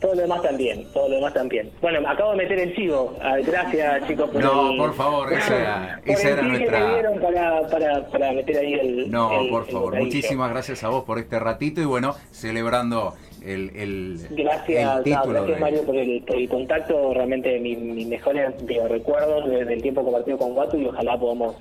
todo 0.00 0.14
lo 0.14 0.22
demás 0.22 0.42
también, 0.42 0.86
todo 0.92 1.08
lo 1.08 1.16
demás 1.16 1.34
también. 1.34 1.70
Bueno, 1.82 2.08
acabo 2.08 2.30
de 2.30 2.36
meter 2.38 2.60
el 2.60 2.76
chivo. 2.76 3.16
Ah, 3.20 3.36
gracias, 3.44 4.06
chicos, 4.06 4.30
por 4.30 4.42
No, 4.42 4.76
por 4.76 4.94
favor, 4.94 5.32
esa 5.32 5.56
era, 5.56 6.00
esa 6.04 6.28
era 6.30 6.42
nuestra... 6.42 7.02
para, 7.20 7.68
para, 7.68 8.06
para, 8.06 8.32
meter 8.32 8.58
ahí 8.58 8.74
el... 8.74 9.10
No, 9.10 9.30
por 9.50 9.66
favor, 9.68 9.96
muchísimas 9.96 10.50
gracias 10.50 10.84
a 10.84 10.88
vos 10.88 11.04
por 11.04 11.18
este 11.18 11.40
ratito 11.40 11.80
y 11.80 11.84
bueno, 11.84 12.14
celebrando 12.30 13.14
el, 13.46 13.70
el, 13.76 14.26
gracias, 14.30 15.04
gracias 15.04 15.60
Mario 15.60 15.82
por 15.84 15.96
el, 15.96 16.22
por 16.22 16.36
el, 16.36 16.48
contacto, 16.48 17.14
realmente 17.14 17.58
mis, 17.60 17.78
mis 17.78 18.06
mejores 18.06 18.54
recuerdos 18.88 19.48
del 19.48 19.80
tiempo 19.82 20.02
compartido 20.02 20.38
con 20.38 20.54
Guatu 20.54 20.76
y 20.76 20.86
ojalá 20.86 21.18
podamos 21.18 21.56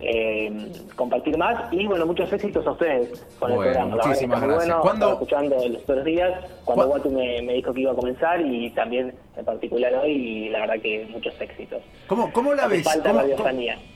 eh, 0.00 0.70
compartir 0.94 1.36
más 1.36 1.72
y 1.72 1.86
bueno, 1.86 2.06
muchos 2.06 2.32
éxitos 2.32 2.64
a 2.66 2.70
ustedes 2.70 3.26
con 3.38 3.50
el 3.50 3.58
programa. 3.58 3.96
Muchísimas 3.96 4.40
gracias. 4.40 4.80
Bueno, 4.82 5.12
escuchando 5.12 5.68
los 5.68 5.82
otros 5.82 6.04
días 6.04 6.44
cuando 6.64 6.86
Watu 6.86 7.10
me, 7.10 7.42
me, 7.42 7.54
dijo 7.54 7.72
que 7.72 7.80
iba 7.80 7.92
a 7.92 7.96
comenzar 7.96 8.40
y 8.40 8.70
también 8.70 9.12
en 9.36 9.44
particular 9.44 9.92
hoy 9.96 10.10
y 10.10 10.48
la 10.50 10.60
verdad 10.60 10.74
que 10.80 11.08
muchos 11.10 11.34
éxitos. 11.40 11.82
¿Cómo, 12.06 12.32
cómo 12.32 12.54
la 12.54 12.68
ves? 12.68 12.86
¿Cómo, 13.02 13.22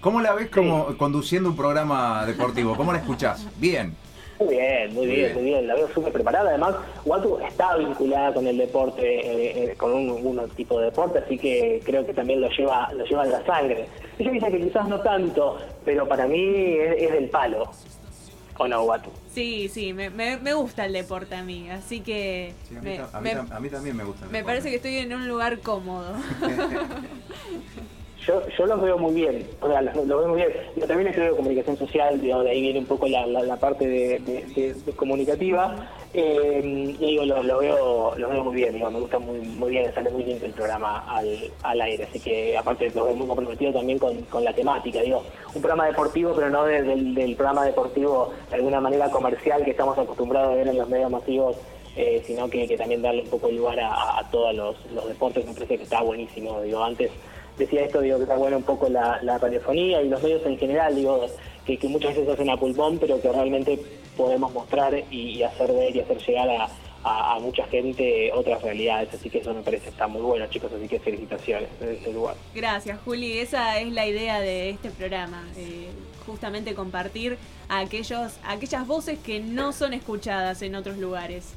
¿Cómo, 0.01 0.21
la 0.21 0.35
ves 0.35 0.51
como 0.51 0.97
conduciendo 0.97 1.51
un 1.51 1.57
programa 1.57 2.27
deportivo? 2.27 2.77
¿Cómo 2.77 2.93
la 2.93 2.99
escuchás? 2.99 3.47
Bien. 3.61 3.95
Muy 4.45 4.57
bien, 4.57 4.95
muy 4.95 5.07
bien, 5.07 5.35
muy 5.35 5.43
bien. 5.45 5.67
La 5.67 5.75
veo 5.75 5.89
súper 5.93 6.13
preparada. 6.13 6.51
Además, 6.51 6.75
Watu 7.05 7.39
está 7.39 7.77
vinculada 7.77 8.35
con 8.35 8.47
el 8.47 8.59
deporte, 8.59 9.03
eh, 9.03 9.71
eh, 9.71 9.75
con 9.77 9.93
un, 9.93 10.51
tipo 10.57 10.79
de 10.79 10.87
deporte, 10.87 11.21
así 11.21 11.39
que 11.39 11.81
creo 11.85 12.05
que 12.05 12.13
también 12.13 12.41
lo 12.41 12.49
lleva, 12.51 12.93
lo 12.93 13.05
lleva 13.05 13.25
en 13.25 13.33
la 13.33 13.47
sangre. 13.47 13.87
Ella 14.19 14.31
dice 14.33 14.51
que 14.51 14.61
quizás 14.61 14.89
no 14.89 15.01
tanto, 15.01 15.59
pero 15.85 16.09
para 16.09 16.27
mí 16.27 16.41
es, 16.41 17.13
del 17.13 17.29
palo. 17.29 17.71
¿O 18.59 18.69
no, 18.69 18.83
Watu? 18.83 19.11
Sí, 19.31 19.69
sí, 19.69 19.93
me, 19.93 20.11
me, 20.11 20.55
gusta 20.55 20.85
el 20.85 20.93
deporte 20.93 21.35
a 21.35 21.43
mí, 21.43 21.71
así 21.71 22.01
que... 22.01 22.53
a, 22.77 22.81
mí, 22.81 23.31
a, 23.31 23.61
mí, 23.61 23.71
también 23.71 23.97
me 23.97 24.05
gusta 24.05 24.27
el 24.27 24.31
Me 24.31 24.45
parece 24.45 24.69
que 24.69 24.77
estoy 24.77 24.97
en 24.99 25.15
un 25.15 25.27
lugar 25.27 25.61
cómodo. 25.61 26.15
yo, 28.27 28.43
yo 28.57 28.67
los 28.67 28.81
veo 28.81 28.99
muy 28.99 29.15
bien, 29.15 29.47
o 29.61 29.69
sea, 29.69 29.83
los, 29.83 30.07
veo 30.07 30.29
muy 30.29 30.37
bien. 30.37 30.53
Yo 30.77 30.87
también 30.87 31.09
estudio 31.09 31.37
comunicación 31.37 31.77
social, 31.77 32.21
de 32.21 32.33
ahí 32.33 32.61
viene 32.61 32.79
un 32.81 32.87
poco 32.87 33.09
la, 33.09 33.27
la, 33.27 33.57
parte 33.57 33.87
de, 33.87 34.75
comunicativa, 34.95 35.89
eh, 36.15 36.95
y 36.99 37.07
digo, 37.07 37.25
los 37.25 37.45
lo 37.45 37.59
veo, 37.59 38.15
los 38.17 38.31
veo 38.31 38.45
muy 38.45 38.55
bien, 38.55 38.75
digo, 38.75 38.91
me 38.91 39.01
gusta 39.01 39.19
muy, 39.19 39.39
muy 39.41 39.71
bien, 39.71 39.93
sale 39.93 40.11
muy 40.11 40.23
bien 40.23 40.39
el 40.43 40.53
programa 40.53 41.05
al, 41.09 41.51
al 41.63 41.81
aire, 41.81 42.05
así 42.05 42.21
que 42.21 42.57
aparte 42.57 42.87
los 42.95 43.07
veo 43.07 43.15
muy 43.15 43.27
comprometido 43.27 43.73
también 43.73 43.99
con, 43.99 44.21
con 44.23 44.45
la 44.45 44.53
temática, 44.53 45.01
digo, 45.01 45.25
un 45.55 45.61
programa 45.61 45.87
deportivo, 45.87 46.33
pero 46.35 46.49
no 46.51 46.65
del, 46.65 47.15
del 47.15 47.35
programa 47.35 47.65
deportivo 47.65 48.33
de 48.51 48.57
alguna 48.57 48.81
manera 48.81 49.11
comercial 49.11 49.65
que 49.65 49.73
estamos 49.73 49.99
acostumbrados 49.99 50.53
a 50.53 50.57
ver 50.57 50.69
en 50.69 50.79
los 50.79 50.89
medios 50.89 51.11
masivos 51.11 51.57
eh, 51.95 52.23
sino 52.27 52.49
que, 52.49 52.67
que, 52.67 52.79
también 52.79 53.03
darle 53.03 53.23
un 53.23 53.29
poco 53.29 53.49
de 53.49 53.53
lugar 53.53 53.79
a, 53.79 54.19
a 54.19 54.31
todos 54.31 54.55
los, 54.55 54.77
los, 54.93 55.07
deportes, 55.09 55.45
me 55.45 55.53
parece 55.53 55.77
que 55.77 55.83
está 55.83 56.01
buenísimo. 56.01 56.63
Digo, 56.63 56.83
antes 56.83 57.11
decía 57.63 57.85
esto, 57.85 58.01
digo, 58.01 58.17
que 58.19 58.25
está 58.25 58.37
bueno 58.37 58.57
un 58.57 58.63
poco 58.63 58.89
la, 58.89 59.21
la 59.23 59.39
radiofonía 59.39 60.03
y 60.03 60.09
los 60.09 60.23
medios 60.23 60.45
en 60.47 60.59
general, 60.59 60.95
digo, 60.95 61.27
que, 61.65 61.79
muchas 61.89 62.15
veces 62.15 62.29
hacen 62.29 62.51
a 62.51 62.57
pulmón, 62.57 62.99
pero 62.99 63.21
que 63.21 63.31
realmente 63.31 63.79
podemos 64.17 64.53
mostrar 64.53 64.95
y, 65.11 65.43
hacer 65.43 65.73
ver 65.73 65.95
y 65.97 66.01
hacer 66.01 66.19
llegar 66.19 66.49
a, 67.05 67.39
mucha 67.41 67.67
gente 67.67 68.31
otras 68.33 68.63
realidades, 68.63 69.13
así 69.13 69.29
que 69.29 69.39
eso 69.39 69.53
me 69.53 69.63
parece 69.63 69.89
está 69.89 70.07
muy 70.07 70.23
bueno, 70.23 70.47
chicos, 70.47 70.71
así 70.73 70.87
que 70.87 71.01
felicitaciones 71.01 71.69
en 71.81 71.89
este 71.89 72.13
lugar. 72.13 72.37
Gracias, 72.55 73.01
Juli, 73.05 73.39
esa 73.39 73.81
es 73.81 73.93
la 73.93 74.07
idea 74.07 74.41
de 74.41 74.71
este 74.71 74.91
programa, 74.91 75.43
justamente 76.25 76.75
compartir 76.75 77.39
a 77.69 77.81
aquellos, 77.81 78.39
a 78.45 78.53
aquellas 78.53 78.87
voces 78.87 79.19
que 79.19 79.41
no 79.41 79.73
son 79.73 79.95
escuchadas 79.95 80.63
en 80.63 80.77
otros 80.77 80.99
lugares. 80.99 81.55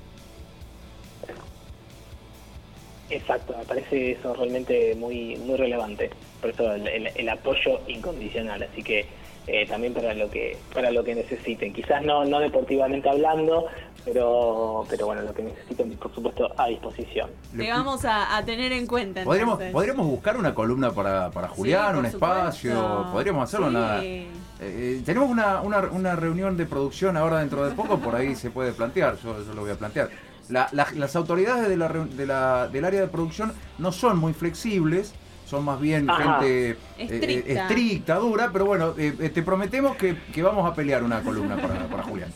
Exacto, 3.10 3.56
me 3.58 3.64
parece 3.66 4.14
eso 4.14 4.34
realmente 4.34 4.96
muy 4.96 5.36
muy 5.38 5.56
relevante, 5.58 6.10
por 6.42 6.50
eso 6.50 6.74
el, 6.74 7.30
apoyo 7.30 7.80
incondicional, 7.88 8.64
así 8.64 8.82
que 8.82 9.06
eh, 9.46 9.68
también 9.68 9.94
para 9.94 10.16
lo 10.16 10.28
que 10.32 10.58
para 10.74 10.90
lo 10.90 11.04
que 11.04 11.14
necesiten, 11.14 11.72
quizás 11.72 12.04
no 12.04 12.26
no 12.26 12.40
deportivamente 12.40 13.08
hablando, 13.08 13.68
pero 14.06 14.88
pero 14.90 15.06
bueno, 15.06 15.22
lo 15.22 15.36
que 15.36 15.44
necesiten, 15.44 15.92
por 15.98 16.16
supuesto, 16.16 16.52
a 16.58 16.68
disposición. 16.68 17.30
Te 17.56 17.70
vamos 17.70 18.04
a, 18.06 18.42
tener 18.44 18.72
en 18.72 18.88
cuenta. 18.88 19.24
¿Podríamos, 19.24 19.62
podríamos 19.72 20.08
buscar 20.08 20.38
una 20.38 20.56
columna 20.56 20.92
para, 20.92 21.30
para 21.30 21.48
Julián, 21.50 21.98
un 21.98 22.08
espacio, 22.08 23.06
podríamos 23.12 23.44
hacerlo. 23.44 23.68
Una, 23.68 24.04
eh, 24.04 24.28
eh, 24.62 25.02
tenemos 25.06 25.30
una, 25.30 25.62
una, 25.62 25.82
una 25.92 26.16
reunión 26.16 26.58
de 26.58 26.66
producción 26.66 27.18
ahora 27.18 27.40
dentro 27.40 27.70
de 27.70 27.76
poco, 27.76 28.00
por 28.00 28.16
ahí 28.16 28.36
se 28.36 28.50
puede 28.50 28.72
plantear, 28.72 29.16
yo, 29.22 29.46
yo 29.46 29.54
lo 29.54 29.62
voy 29.62 29.72
a 29.72 29.76
plantear 29.76 30.10
las 30.50 31.16
autoridades 31.16 31.68
de 31.70 31.78
la, 31.78 31.88
de 31.90 32.26
la, 32.26 32.68
del 32.68 32.86
área 32.86 33.02
de 33.02 33.08
producción 33.08 33.54
no 33.78 33.92
son 33.92 34.18
muy 34.18 34.34
flexibles, 34.34 35.14
son 35.46 35.64
más 35.64 35.80
bien 35.80 36.08
gente 36.08 36.72
eh, 36.72 36.78
eh, 36.98 37.44
estricta. 37.48 38.16
dura, 38.16 38.50
pero 38.52 38.66
bueno, 38.66 38.94
eh, 38.98 39.32
te 39.34 39.44
prometemos 39.44 39.96
que, 39.96 40.16
vamos 40.42 40.70
a 40.70 40.74
pelear 40.74 41.04
una 41.04 41.22
columna 41.22 41.56
para, 41.56 41.88
para 41.88 42.04
Julián. 42.04 42.32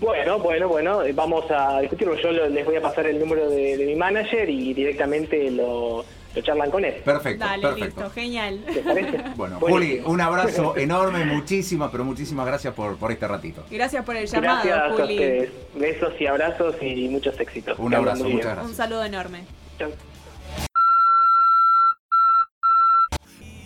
Bueno, 0.00 0.38
bueno, 0.38 0.68
bueno, 0.68 1.00
vamos 1.14 1.44
a 1.50 1.80
discutirlo. 1.80 2.16
Yo 2.16 2.32
les 2.32 2.64
voy 2.64 2.76
a 2.76 2.80
pasar 2.80 3.06
el 3.06 3.18
número 3.18 3.50
de 3.50 3.84
mi 3.86 3.94
manager 3.94 4.48
y 4.48 4.72
directamente 4.72 5.50
lo, 5.50 6.04
lo 6.34 6.42
charlan 6.42 6.70
con 6.70 6.84
él. 6.84 6.94
Perfecto, 7.04 7.44
Dale, 7.44 7.62
perfecto. 7.62 7.84
listo, 7.86 8.10
genial. 8.10 8.60
¿Te 8.72 8.80
parece? 8.80 9.20
Bueno, 9.36 9.58
Juli, 9.60 10.00
un 10.04 10.20
abrazo 10.20 10.76
enorme, 10.76 11.24
muchísimas, 11.24 11.90
pero 11.90 12.04
muchísimas 12.04 12.46
gracias 12.46 12.74
por, 12.74 12.96
por 12.96 13.10
este 13.10 13.26
ratito. 13.26 13.64
Gracias 13.70 14.04
por 14.04 14.16
el 14.16 14.26
llamado, 14.26 14.62
gracias 14.64 14.78
a 14.78 15.02
ustedes. 15.02 15.50
Besos 15.74 16.12
y 16.20 16.26
abrazos 16.26 16.76
y 16.80 17.08
muchos 17.08 17.38
éxitos. 17.40 17.78
Un 17.78 17.94
abrazo, 17.94 18.24
muchas 18.24 18.52
gracias. 18.52 18.66
Un 18.66 18.74
saludo 18.74 19.04
enorme. 19.04 19.44
Chao. 19.78 19.90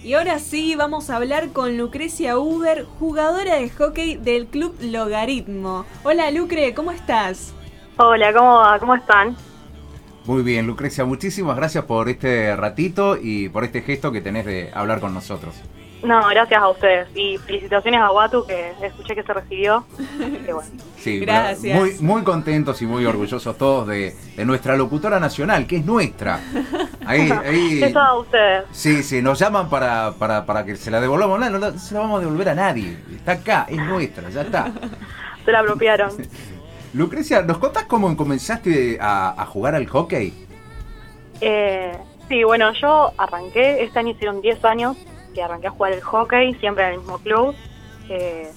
Y 0.02 0.12
ahora 0.12 0.38
sí, 0.38 0.74
vamos 0.76 1.08
a 1.08 1.16
hablar 1.16 1.48
con 1.52 1.78
Lucrecia 1.78 2.36
Uber, 2.36 2.84
jugadora 2.84 3.56
de 3.56 3.70
hockey 3.70 4.16
del 4.16 4.46
club 4.46 4.76
Logaritmo. 4.80 5.86
Hola 6.02 6.30
Lucre, 6.30 6.74
¿cómo 6.74 6.90
estás? 6.92 7.54
Hola, 7.96 8.32
¿cómo, 8.34 8.62
¿cómo 8.80 8.94
están? 8.96 9.34
Muy 10.26 10.42
bien, 10.42 10.66
Lucrecia, 10.66 11.04
muchísimas 11.04 11.56
gracias 11.56 11.84
por 11.84 12.08
este 12.08 12.56
ratito 12.56 13.18
y 13.20 13.50
por 13.50 13.64
este 13.64 13.82
gesto 13.82 14.10
que 14.10 14.22
tenés 14.22 14.46
de 14.46 14.70
hablar 14.74 15.00
con 15.00 15.12
nosotros. 15.12 15.54
No, 16.04 16.26
gracias 16.28 16.60
a 16.60 16.68
ustedes 16.68 17.08
y 17.14 17.38
felicitaciones 17.38 18.00
a 18.00 18.10
Watu 18.10 18.46
que 18.46 18.72
escuché 18.82 19.14
que 19.14 19.22
se 19.22 19.32
recibió. 19.32 19.84
Sí, 20.98 21.18
gracias. 21.20 21.78
Muy, 21.78 21.94
muy 22.00 22.22
contentos 22.22 22.80
y 22.82 22.86
muy 22.86 23.06
orgullosos 23.06 23.56
todos 23.56 23.88
de, 23.88 24.14
nuestra 24.44 24.76
locutora 24.76 25.18
nacional, 25.18 25.66
que 25.66 25.76
es 25.76 25.84
nuestra. 25.84 26.40
Ahí, 27.06 27.30
ahí, 27.44 27.82
es 27.82 27.96
a 27.96 28.14
ustedes. 28.16 28.64
Sí, 28.72 29.02
sí, 29.02 29.22
nos 29.22 29.38
llaman 29.38 29.70
para, 29.70 30.12
para, 30.18 30.44
para 30.44 30.64
que 30.64 30.76
se 30.76 30.90
la 30.90 31.00
devolvamos. 31.00 31.40
No, 31.40 31.50
no, 31.50 31.78
se 31.78 31.94
la 31.94 32.00
vamos 32.00 32.18
a 32.18 32.20
devolver 32.20 32.50
a 32.50 32.54
nadie. 32.54 32.98
Está 33.14 33.32
acá, 33.32 33.66
es 33.68 33.78
nuestra, 33.78 34.28
ya 34.28 34.42
está. 34.42 34.72
Se 35.44 35.52
la 35.52 35.60
apropiaron. 35.60 36.10
Lucrecia, 36.94 37.42
¿nos 37.42 37.58
contás 37.58 37.84
cómo 37.84 38.16
comenzaste 38.16 38.98
a, 39.00 39.44
jugar 39.46 39.74
al 39.74 39.86
hockey? 39.88 40.32
Eh, 41.40 41.98
sí, 42.28 42.44
bueno, 42.44 42.72
yo 42.80 43.10
arranqué, 43.18 43.82
este 43.82 43.98
año 43.98 44.10
hicieron 44.10 44.40
10 44.40 44.64
años 44.64 44.96
que 45.34 45.42
arranqué 45.42 45.66
a 45.66 45.70
jugar 45.70 45.92
el 45.92 46.00
hockey, 46.00 46.54
siempre 46.54 46.84
en 46.84 46.92
el 46.92 46.98
mismo 46.98 47.18
club. 47.18 47.52
Eh, 48.08 48.48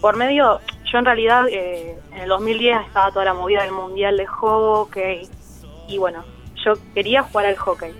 por 0.00 0.16
medio, 0.16 0.60
yo 0.84 0.98
en 0.98 1.04
realidad 1.04 1.48
eh, 1.48 1.98
en 2.12 2.20
el 2.20 2.28
2010 2.28 2.86
estaba 2.86 3.10
toda 3.10 3.24
la 3.24 3.34
movida 3.34 3.62
del 3.62 3.72
mundial 3.72 4.16
de 4.16 4.26
hockey 4.26 5.28
y 5.88 5.98
bueno, 5.98 6.22
yo 6.64 6.74
quería 6.94 7.24
jugar 7.24 7.46
al 7.46 7.56
hockey. 7.56 7.92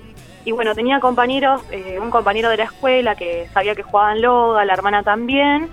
Y 0.44 0.52
bueno, 0.52 0.74
tenía 0.76 1.00
compañeros, 1.00 1.62
eh, 1.72 1.98
un 2.00 2.10
compañero 2.10 2.48
de 2.48 2.58
la 2.58 2.64
escuela 2.64 3.16
que 3.16 3.48
sabía 3.52 3.74
que 3.74 3.82
jugaban 3.82 4.22
Loga, 4.22 4.64
la 4.64 4.72
hermana 4.72 5.02
también, 5.02 5.68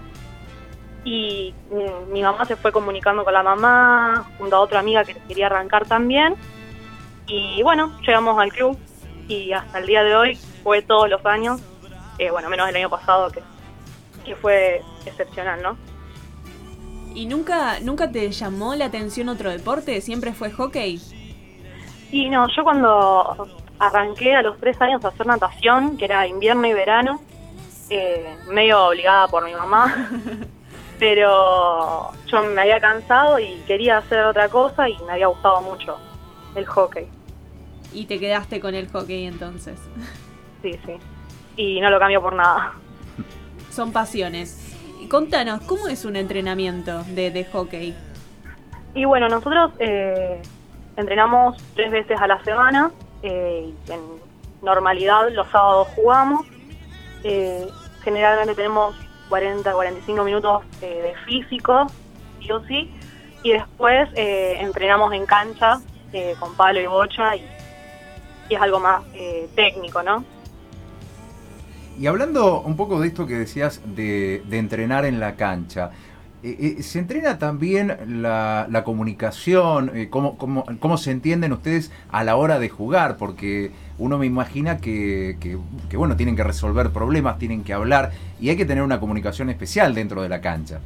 y 1.04 1.54
mm, 1.72 2.12
mi 2.12 2.22
mamá 2.22 2.46
se 2.46 2.56
fue 2.56 2.72
comunicando 2.72 3.24
con 3.24 3.34
la 3.34 3.44
mamá, 3.44 4.30
junto 4.38 4.56
a 4.56 4.60
otra 4.60 4.80
amiga 4.80 5.04
que 5.04 5.16
quería 5.28 5.48
arrancar 5.48 5.88
también. 5.88 6.36
Y 7.28 7.62
bueno, 7.64 7.98
llegamos 8.06 8.40
al 8.40 8.52
club 8.52 8.78
y 9.28 9.52
hasta 9.54 9.80
el 9.80 9.88
día 9.88 10.04
de 10.04 10.16
hoy 10.16 10.36
fue 10.64 10.82
todos 10.82 11.10
los 11.10 11.26
años, 11.26 11.62
eh, 12.18 12.30
bueno, 12.30 12.50
menos 12.50 12.68
el 12.70 12.76
año 12.76 12.90
pasado 12.90 13.32
que, 13.32 13.42
que 14.26 14.36
fue 14.36 14.82
excepcional, 15.06 15.62
¿no? 15.62 15.78
¿Y 17.14 17.26
nunca, 17.26 17.80
nunca 17.82 18.10
te 18.10 18.32
llamó 18.32 18.76
la 18.76 18.86
atención 18.86 19.30
otro 19.30 19.50
deporte? 19.50 20.00
¿Siempre 20.02 20.34
fue 20.34 20.52
hockey? 20.52 21.00
Y 22.12 22.30
no, 22.30 22.48
yo 22.56 22.64
cuando 22.64 23.48
arranqué 23.80 24.36
a 24.36 24.42
los 24.42 24.58
tres 24.60 24.80
años 24.82 25.04
a 25.04 25.10
hacer 25.10 25.26
natación, 25.26 25.98
que 25.98 26.06
era 26.06 26.28
invierno 26.28 26.68
y 26.68 26.74
verano, 26.74 27.22
eh, 27.90 28.38
medio 28.50 28.88
obligada 28.88 29.28
por 29.28 29.44
mi 29.44 29.54
mamá, 29.54 30.10
pero 31.02 32.12
yo 32.28 32.44
me 32.44 32.62
había 32.62 32.80
cansado 32.80 33.40
y 33.40 33.56
quería 33.66 33.98
hacer 33.98 34.24
otra 34.24 34.50
cosa 34.50 34.88
y 34.88 34.96
me 35.00 35.14
había 35.14 35.26
gustado 35.26 35.60
mucho 35.62 35.98
el 36.54 36.64
hockey. 36.68 37.08
Y 37.92 38.06
te 38.06 38.20
quedaste 38.20 38.60
con 38.60 38.76
el 38.76 38.88
hockey 38.88 39.26
entonces. 39.26 39.80
Sí, 40.62 40.80
sí. 40.86 40.94
Y 41.58 41.82
no 41.82 41.90
lo 41.90 41.98
cambio 41.98 42.22
por 42.22 42.34
nada. 42.34 42.74
Son 43.72 43.92
pasiones. 43.92 44.78
Contanos, 45.10 45.62
¿cómo 45.62 45.88
es 45.88 46.06
un 46.06 46.16
entrenamiento 46.16 47.02
de, 47.06 47.32
de 47.32 47.46
hockey? 47.46 47.96
Y 48.94 49.06
bueno, 49.06 49.28
nosotros 49.28 49.72
eh, 49.80 50.40
entrenamos 50.98 51.58
tres 51.74 51.90
veces 51.90 52.22
a 52.22 52.28
la 52.28 52.44
semana, 52.44 52.92
en 53.24 53.74
normalidad 54.62 55.32
los 55.32 55.50
sábados 55.50 55.88
jugamos, 55.96 56.46
generalmente 58.04 58.54
tenemos 58.54 58.96
40, 59.32 59.72
45 59.72 60.24
minutos 60.26 60.64
de 60.82 61.14
físico, 61.26 61.88
sí 62.42 62.52
o 62.52 62.64
sí, 62.66 62.94
y 63.44 63.54
después 63.54 64.10
entrenamos 64.14 65.14
en 65.14 65.26
cancha 65.26 65.80
con 66.38 66.54
palo 66.56 66.82
y 66.82 66.86
bocha 66.86 67.38
y 67.38 67.46
es 68.50 68.62
algo 68.62 68.82
más 68.82 69.02
técnico, 69.56 70.04
¿no? 70.04 70.26
Y 71.98 72.08
hablando 72.08 72.62
un 72.62 72.76
poco 72.76 73.00
de 73.00 73.08
esto 73.08 73.28
que 73.28 73.36
decías 73.36 73.82
de, 73.86 74.44
entrenar 74.52 75.06
en 75.06 75.20
la 75.20 75.36
cancha, 75.36 75.92
eh, 76.44 76.76
eh, 76.80 76.84
¿se 76.84 77.00
entrena 77.00 77.38
también 77.38 78.22
la, 78.22 78.82
comunicación? 78.84 79.92
Eh, 79.96 80.10
cómo, 80.10 80.38
cómo, 80.38 80.98
se 80.98 81.12
entienden 81.12 81.54
ustedes 81.54 81.92
a 82.12 82.24
la 82.24 82.36
hora 82.36 82.60
de 82.60 82.70
jugar? 82.70 83.18
Porque 83.18 83.72
uno 83.98 84.18
me 84.18 84.26
imagina 84.26 84.78
que, 84.78 85.38
que, 85.40 85.98
bueno, 85.98 86.16
tienen 86.16 86.36
que 86.36 86.44
resolver 86.44 86.90
problemas, 86.92 87.38
tienen 87.38 87.64
que 87.64 87.74
hablar 87.74 88.12
y 88.40 88.50
hay 88.50 88.58
que 88.58 88.66
tener 88.66 88.84
una 88.84 89.00
comunicación 89.00 89.50
especial 89.50 89.94
dentro 89.94 90.22
de 90.22 90.30
la 90.30 90.42
cancha. 90.42 90.80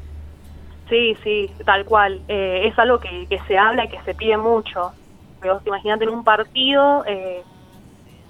Sí, 0.89 1.15
sí, 1.23 1.49
tal 1.65 1.85
cual. 1.85 2.21
es 2.27 2.77
algo 2.77 2.99
que, 2.99 3.27
se 3.47 3.57
habla 3.57 3.85
y 3.85 3.89
que 3.89 4.01
se 4.03 4.13
pide 4.13 4.37
mucho. 4.37 4.91
Imagínate 5.65 6.03
en 6.03 6.09
un 6.09 6.23
partido, 6.23 7.03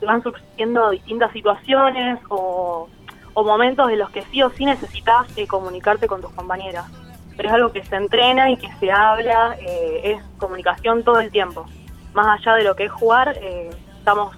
van 0.05 0.21
surgiendo 0.23 0.91
distintas 0.91 1.31
situaciones 1.31 2.19
o, 2.29 2.87
momentos 3.35 3.87
de 3.89 3.97
los 3.97 4.09
que 4.11 4.21
sí 4.23 4.41
o 4.41 4.49
sí 4.51 4.65
necesitas 4.65 5.27
eh, 5.37 5.45
comunicarte 5.45 6.07
con 6.07 6.21
tus 6.21 6.31
compañeras. 6.31 6.85
Pero 7.35 7.49
es 7.49 7.55
algo 7.55 7.71
que 7.71 7.83
se 7.83 7.95
entrena 7.95 8.49
y 8.49 8.57
que 8.57 8.69
se 8.79 8.91
habla, 8.91 9.57
eh, 9.59 10.01
es 10.03 10.23
comunicación 10.37 11.03
todo 11.03 11.19
el 11.19 11.31
tiempo. 11.31 11.65
Más 12.13 12.39
allá 12.39 12.55
de 12.55 12.63
lo 12.63 12.75
que 12.75 12.85
es 12.85 12.91
jugar, 12.91 13.37
eh, 13.41 13.69
estamos 13.97 14.35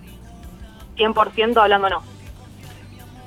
100% 0.96 1.58
hablándonos. 1.58 2.04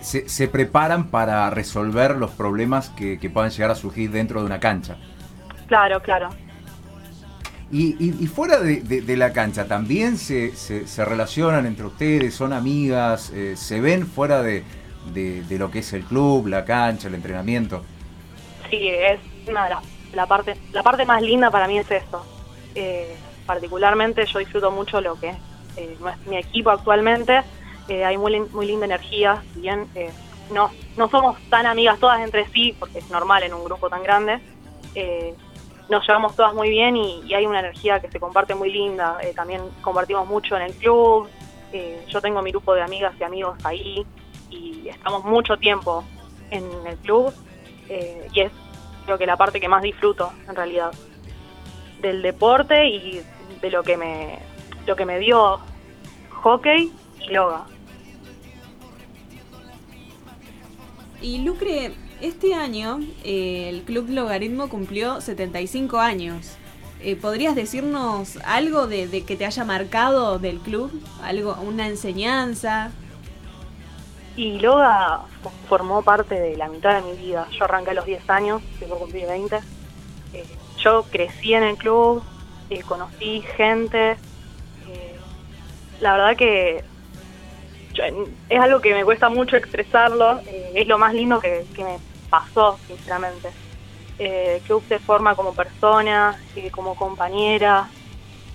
Se, 0.00 0.28
se 0.28 0.48
preparan 0.48 1.10
para 1.10 1.50
resolver 1.50 2.16
los 2.16 2.30
problemas 2.30 2.88
que, 2.90 3.18
que 3.18 3.30
puedan 3.30 3.50
llegar 3.50 3.70
a 3.70 3.74
surgir 3.74 4.10
dentro 4.10 4.40
de 4.40 4.46
una 4.46 4.58
cancha. 4.58 4.96
Claro, 5.68 6.00
claro. 6.02 6.30
Y, 7.72 8.26
fuera 8.26 8.58
de, 8.58 9.16
la 9.16 9.32
cancha, 9.32 9.66
¿también 9.66 10.18
se, 10.18 10.56
se, 10.56 11.04
relacionan 11.04 11.66
entre 11.66 11.86
ustedes? 11.86 12.34
¿Son 12.34 12.52
amigas? 12.52 13.30
Eh, 13.32 13.54
¿Se 13.56 13.80
ven 13.80 14.08
fuera 14.08 14.42
de, 14.42 14.64
lo 15.50 15.70
que 15.70 15.78
es 15.78 15.92
el 15.92 16.02
club, 16.02 16.48
la 16.48 16.64
cancha, 16.64 17.06
el 17.06 17.14
entrenamiento? 17.14 17.84
Sí, 18.68 18.88
es 18.88 19.20
una 19.48 19.80
la 20.12 20.26
parte, 20.26 20.56
la 20.72 20.82
parte 20.82 21.04
más 21.04 21.22
linda 21.22 21.50
para 21.50 21.68
mí 21.68 21.78
es 21.78 21.90
eso. 21.90 22.24
Eh, 22.74 23.16
particularmente 23.46 24.24
yo 24.26 24.38
disfruto 24.38 24.70
mucho 24.70 25.00
lo 25.00 25.18
que 25.18 25.30
es 25.30 25.36
eh, 25.76 25.96
mi 26.26 26.36
equipo 26.36 26.70
actualmente. 26.70 27.42
hay 27.88 28.16
muy, 28.16 28.40
muy 28.40 28.66
linda 28.66 28.86
energía, 28.86 29.42
si 29.52 29.60
bien 29.60 29.88
no, 30.52 30.70
no 30.96 31.08
somos 31.08 31.38
tan 31.48 31.66
amigas 31.66 31.98
todas 31.98 32.20
entre 32.20 32.46
sí, 32.48 32.74
porque 32.78 32.98
es 32.98 33.10
normal 33.10 33.42
en 33.42 33.54
un 33.54 33.64
grupo 33.64 33.88
tan 33.88 34.02
grande 34.02 34.40
nos 35.90 36.06
llevamos 36.06 36.36
todas 36.36 36.54
muy 36.54 36.70
bien 36.70 36.96
y, 36.96 37.34
hay 37.34 37.44
una 37.44 37.58
energía 37.60 38.00
que 38.00 38.10
se 38.10 38.20
comparte 38.20 38.54
muy 38.54 38.72
linda. 38.72 39.18
Eh, 39.22 39.32
también 39.34 39.60
compartimos 39.82 40.26
mucho 40.26 40.56
en 40.56 40.62
el 40.62 40.72
club. 40.74 41.28
Eh, 41.72 42.04
yo 42.08 42.20
tengo 42.20 42.40
mi 42.42 42.50
grupo 42.52 42.74
de 42.74 42.82
amigas 42.82 43.12
y 43.20 43.24
amigos 43.24 43.58
ahí 43.64 44.06
y 44.50 44.88
estamos 44.88 45.24
mucho 45.24 45.56
tiempo 45.56 46.04
en 46.50 46.64
el 46.86 46.96
club 46.98 47.32
eh, 47.88 48.26
y 48.32 48.40
es 48.40 48.52
creo 49.04 49.18
que 49.18 49.26
la 49.26 49.36
parte 49.36 49.60
que 49.60 49.68
más 49.68 49.82
disfruto 49.82 50.32
en 50.48 50.54
realidad 50.54 50.92
del 52.00 52.22
deporte 52.22 52.88
y 52.88 53.22
de 53.60 53.70
lo 53.70 53.82
que 53.82 53.96
me 53.96 54.38
lo 54.86 54.96
que 54.96 55.04
me 55.04 55.18
dio 55.18 55.60
hockey 56.42 56.92
y 57.20 57.32
yoga. 57.32 57.66
Y 61.20 61.42
Lucre, 61.44 61.92
este 62.20 62.54
año 62.54 63.00
eh, 63.24 63.68
el 63.68 63.82
Club 63.82 64.08
Logaritmo 64.08 64.68
cumplió 64.68 65.20
75 65.20 65.98
años. 65.98 66.56
Eh, 67.02 67.16
¿Podrías 67.16 67.54
decirnos 67.54 68.38
algo 68.44 68.86
de, 68.86 69.24
que 69.24 69.36
te 69.36 69.46
haya 69.46 69.64
marcado 69.64 70.38
del 70.38 70.58
club? 70.58 70.90
algo 71.22 71.56
¿Una 71.62 71.86
enseñanza? 71.86 72.90
Y 74.40 74.58
Loga 74.58 75.20
formó 75.68 76.00
parte 76.00 76.40
de 76.40 76.56
la 76.56 76.66
mitad 76.66 76.94
de 76.94 77.02
mi 77.02 77.12
vida. 77.18 77.46
Yo 77.50 77.64
arranqué 77.64 77.90
a 77.90 77.92
los 77.92 78.06
10 78.06 78.30
años, 78.30 78.62
tengo 78.78 78.98
cumplí 78.98 79.22
20. 79.22 79.60
Eh, 80.32 80.44
yo 80.78 81.02
crecí 81.10 81.52
en 81.52 81.62
el 81.62 81.76
club, 81.76 82.22
conocí 82.86 83.42
gente. 83.58 84.16
la 86.00 86.12
verdad 86.12 86.36
que 86.38 86.82
es 88.48 88.60
algo 88.60 88.80
que 88.80 88.94
me 88.94 89.04
cuesta 89.04 89.28
mucho 89.28 89.58
expresarlo. 89.58 90.40
es 90.74 90.88
lo 90.88 90.96
más 90.96 91.12
lindo 91.12 91.38
que, 91.38 91.66
que 91.74 91.84
me 91.84 91.98
pasó, 92.30 92.78
sinceramente. 92.86 93.50
Eh, 94.18 94.62
que 94.66 94.80
se 94.88 94.98
forma 95.00 95.34
como 95.34 95.52
persona, 95.52 96.40
eh, 96.56 96.70
como 96.70 96.94
compañera, 96.94 97.90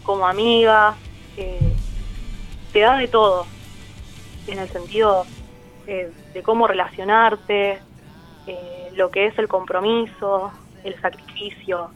como 0.01 0.25
amiga, 0.27 0.95
eh, 1.37 1.59
te 2.73 2.79
da 2.79 2.97
de 2.97 3.07
todo, 3.07 3.45
en 4.47 4.57
el 4.57 4.69
sentido 4.69 5.27
eh, 5.87 6.11
de 6.33 6.43
cómo 6.43 6.67
relacionarte, 6.67 7.79
lo 8.95 9.09
que 9.09 9.25
es 9.25 9.37
el 9.39 9.47
compromiso, 9.47 10.51
el 10.83 10.99
sacrificio, 11.01 11.89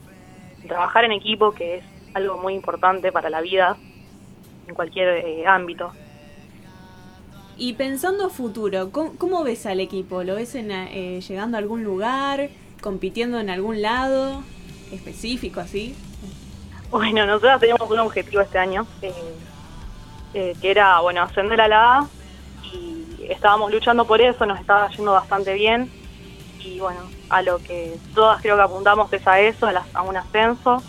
trabajar 0.68 1.06
en 1.06 1.12
equipo, 1.12 1.52
que 1.52 1.78
es 1.78 1.84
algo 2.16 2.40
muy 2.40 2.56
importante 2.56 3.12
para 3.12 3.30
la 3.30 3.40
vida 3.40 3.78
en 4.68 4.74
cualquier 4.74 5.48
ámbito. 5.48 5.94
Y 7.60 7.74
pensando 7.74 8.30
futuro, 8.30 8.90
¿cómo, 8.92 9.44
ves 9.44 9.66
al 9.66 9.82
equipo? 9.82 10.24
¿Lo 10.24 10.36
ves 10.36 10.56
eh, 10.56 11.20
llegando 11.20 11.58
a 11.58 11.60
algún 11.60 11.84
lugar, 11.84 12.50
compitiendo 12.82 13.38
en 13.38 13.50
algún 13.50 13.82
lado 13.82 14.44
específico 14.94 15.60
así? 15.60 15.94
Bueno, 16.90 17.26
nosotros 17.26 17.60
teníamos 17.60 17.92
un 17.92 18.00
objetivo 18.00 18.42
este 18.42 18.58
año, 18.58 18.88
eh, 19.02 19.14
eh, 20.34 20.56
que 20.62 20.72
era, 20.72 21.02
bueno, 21.02 21.22
ascender 21.22 21.60
a 21.60 21.68
la 21.68 21.98
A, 21.98 22.08
estábamos 23.30 23.72
luchando 23.72 24.06
por 24.06 24.22
eso, 24.22 24.46
nos 24.46 24.60
estaba 24.60 24.90
yendo 24.90 25.14
bastante 25.14 25.54
bien, 25.54 25.92
y 26.60 26.80
bueno, 26.80 27.00
a 27.30 27.42
lo 27.42 27.60
que 27.60 27.98
todas 28.14 28.42
creo 28.42 28.56
que 28.56 28.64
apuntamos 28.64 29.12
es 29.14 29.26
a 29.28 29.40
eso, 29.40 29.68
a, 29.94 30.02
un 30.02 30.18
ascenso, 30.18 30.84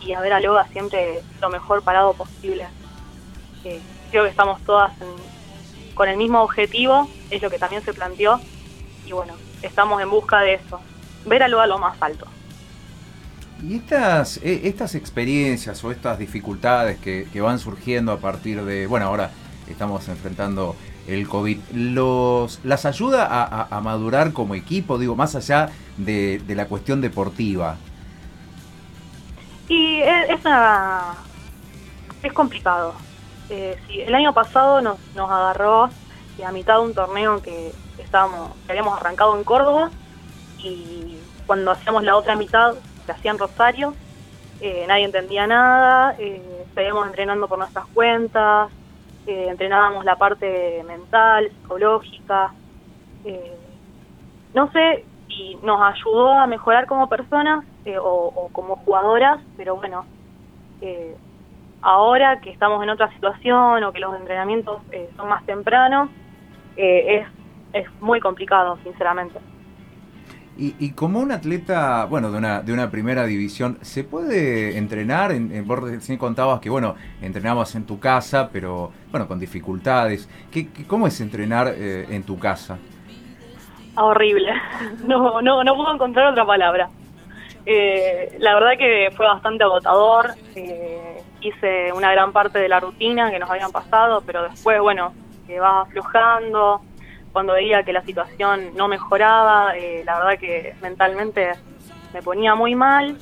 y 0.00 0.14
a 0.14 0.20
ver 0.20 0.32
a 0.32 0.40
Loga 0.40 0.66
siempre 0.68 1.22
lo 1.40 1.50
mejor 1.50 1.82
parado 1.82 2.14
posible. 2.14 2.66
creo 4.10 4.24
que 4.24 4.30
estamos 4.30 4.60
todas 4.62 4.92
con 5.94 6.08
el 6.08 6.16
mismo 6.16 6.42
objetivo, 6.42 7.08
es 7.30 7.42
lo 7.42 7.50
que 7.50 7.58
también 7.58 7.84
se 7.84 7.92
planteó, 7.92 8.40
y 9.06 9.12
bueno, 9.12 9.34
estamos 9.62 10.00
en 10.00 10.10
busca 10.10 10.40
de 10.40 10.54
eso, 10.54 10.80
ver 11.26 11.42
a 11.42 11.48
lo 11.48 11.78
más 11.78 11.96
alto. 12.00 12.26
Y 13.62 13.76
estas, 13.76 14.38
eh, 14.38 14.62
estas 14.64 14.96
experiencias 14.96 15.84
o 15.84 15.92
estas 15.92 16.18
dificultades 16.18 16.98
que, 16.98 17.40
van 17.40 17.60
surgiendo 17.60 18.10
a 18.10 18.18
partir 18.18 18.64
de, 18.64 18.88
bueno, 18.88 19.06
ahora 19.06 19.30
estamos 19.68 20.08
enfrentando 20.08 20.74
el 21.06 21.28
COVID, 21.28 21.58
los, 21.72 22.60
¿las 22.64 22.86
ayuda 22.86 23.26
a, 23.70 23.80
madurar 23.80 24.32
como 24.32 24.54
equipo, 24.54 24.98
digo, 24.98 25.16
más 25.16 25.34
allá 25.34 25.70
de, 25.96 26.42
la 26.48 26.66
cuestión 26.66 27.00
deportiva? 27.00 27.76
Y 29.68 30.00
es, 30.00 30.40
es 32.22 32.32
complicado, 32.32 32.94
eh, 33.50 33.76
el 33.90 34.14
año 34.14 34.32
pasado 34.32 34.80
nos, 34.80 34.98
nos 35.14 35.30
agarró 35.30 35.90
a 36.44 36.52
mitad 36.52 36.78
de 36.78 36.80
un 36.80 36.94
torneo 36.94 37.42
que 37.42 37.72
estábamos, 37.98 38.50
que 38.66 38.72
habíamos 38.72 38.98
arrancado 38.98 39.36
en 39.36 39.44
Córdoba 39.44 39.90
y 40.58 41.18
cuando 41.46 41.70
hacíamos 41.70 42.02
la 42.04 42.16
otra 42.16 42.36
mitad 42.36 42.74
se 43.04 43.12
hacía 43.12 43.32
Rosario, 43.34 43.94
eh, 44.60 44.84
nadie 44.88 45.04
entendía 45.04 45.46
nada, 45.46 46.14
eh, 46.18 46.64
seguíamos 46.74 47.06
entrenando 47.06 47.48
por 47.48 47.58
nuestras 47.58 47.86
cuentas, 47.88 48.70
eh, 49.26 49.46
entrenábamos 49.48 50.04
la 50.04 50.16
parte 50.16 50.82
mental, 50.84 51.50
psicológica, 51.50 52.52
no 54.54 54.70
sé, 54.72 55.06
y 55.28 55.56
nos 55.62 55.80
ayudó 55.80 56.32
a 56.32 56.46
mejorar 56.46 56.86
como 56.86 57.08
personas 57.08 57.64
o, 58.00 58.32
o, 58.34 58.48
como 58.52 58.76
jugadoras, 58.76 59.40
pero 59.56 59.76
bueno, 59.76 60.04
Ahora 61.82 62.40
que 62.40 62.50
estamos 62.50 62.80
en 62.84 62.90
otra 62.90 63.12
situación 63.12 63.82
o 63.82 63.92
que 63.92 63.98
los 63.98 64.14
entrenamientos 64.16 64.80
eh, 64.92 65.10
son 65.16 65.28
más 65.28 65.44
tempranos, 65.44 66.10
eh, 66.76 67.26
es, 67.72 67.84
es 67.84 68.00
muy 68.00 68.20
complicado, 68.20 68.78
sinceramente. 68.84 69.40
Y, 70.56 70.74
y, 70.78 70.90
como 70.92 71.18
un 71.20 71.32
atleta, 71.32 72.04
bueno, 72.04 72.30
de 72.30 72.36
una, 72.36 72.60
de 72.60 72.74
una 72.74 72.90
primera 72.90 73.24
división, 73.24 73.78
¿se 73.80 74.04
puede 74.04 74.76
entrenar? 74.76 75.32
En, 75.32 75.50
en, 75.50 75.66
vos 75.66 75.78
recién 75.80 76.18
contabas 76.18 76.60
que, 76.60 76.68
bueno, 76.68 76.94
entrenabas 77.22 77.74
en 77.74 77.86
tu 77.86 77.98
casa, 77.98 78.50
pero, 78.52 78.92
bueno, 79.10 79.26
con 79.26 79.38
dificultades. 79.38 80.28
¿Qué, 80.50 80.68
cómo 80.86 81.06
es 81.06 81.18
entrenar 81.22 81.72
eh, 81.74 82.06
en 82.10 82.22
tu 82.24 82.38
casa? 82.38 82.78
Horrible. 83.96 84.52
No, 85.06 85.40
no, 85.40 85.64
no 85.64 85.74
puedo 85.74 85.94
encontrar 85.94 86.32
otra 86.32 86.44
palabra. 86.44 86.88
Eh, 87.64 88.36
la 88.38 88.54
verdad 88.54 88.72
que 88.78 89.08
fue 89.16 89.26
bastante 89.26 89.64
agotador. 89.64 90.30
Eh, 90.54 91.22
hice 91.40 91.92
una 91.92 92.12
gran 92.12 92.32
parte 92.32 92.58
de 92.58 92.68
la 92.68 92.80
rutina 92.80 93.30
que 93.30 93.38
nos 93.38 93.50
habían 93.50 93.72
pasado, 93.72 94.22
pero 94.24 94.42
después, 94.44 94.80
bueno, 94.80 95.12
que 95.46 95.58
vas 95.60 95.88
aflojando. 95.88 96.82
Cuando 97.32 97.54
veía 97.54 97.82
que 97.82 97.92
la 97.92 98.02
situación 98.02 98.74
no 98.76 98.88
mejoraba, 98.88 99.76
eh, 99.76 100.02
la 100.04 100.18
verdad 100.18 100.38
que 100.38 100.74
mentalmente 100.82 101.52
me 102.12 102.22
ponía 102.22 102.54
muy 102.54 102.74
mal. 102.74 103.18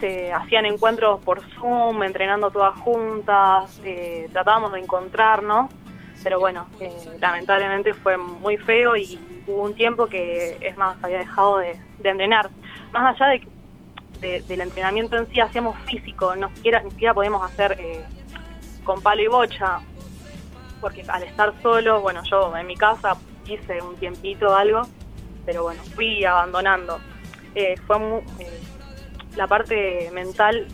se 0.00 0.32
hacían 0.32 0.66
encuentros 0.66 1.20
por 1.24 1.40
Zoom, 1.54 2.02
entrenando 2.02 2.50
todas 2.50 2.78
juntas, 2.80 3.80
tratábamos 4.30 4.72
de 4.72 4.80
encontrarnos, 4.80 5.70
pero 6.22 6.38
bueno, 6.38 6.66
lamentablemente 7.20 7.94
fue 7.94 8.16
muy 8.16 8.56
feo 8.58 8.96
y 8.96 9.18
hubo 9.46 9.62
un 9.62 9.74
tiempo 9.74 10.06
que, 10.06 10.58
es 10.60 10.76
más, 10.76 10.96
había 11.02 11.18
dejado 11.18 11.58
de, 11.58 11.78
entrenar. 12.02 12.50
Más 12.92 13.14
allá 13.14 13.40
de, 14.20 14.42
del 14.42 14.60
entrenamiento 14.60 15.16
en 15.16 15.26
sí, 15.28 15.40
hacíamos 15.40 15.78
físico, 15.84 16.34
no 16.36 16.48
siquiera, 16.54 16.82
ni 16.82 16.90
siquiera 16.90 17.14
podíamos 17.14 17.42
hacer 17.42 17.76
eh, 17.78 18.04
con 18.84 19.02
palo 19.02 19.22
y 19.22 19.26
bocha, 19.26 19.80
porque 20.80 21.04
al 21.08 21.22
estar 21.22 21.52
solo, 21.62 22.00
bueno, 22.00 22.22
yo 22.30 22.56
en 22.56 22.66
mi 22.66 22.76
casa 22.76 23.16
hice 23.46 23.80
un 23.82 23.96
tiempito 23.96 24.54
algo, 24.54 24.82
pero 25.44 25.64
bueno, 25.64 25.82
fui 25.94 26.24
abandonando. 26.24 26.98
Eh, 27.54 27.74
fue 27.86 27.96
eh, 28.38 28.60
la 29.36 29.46
parte 29.46 30.10
mental, 30.12 30.66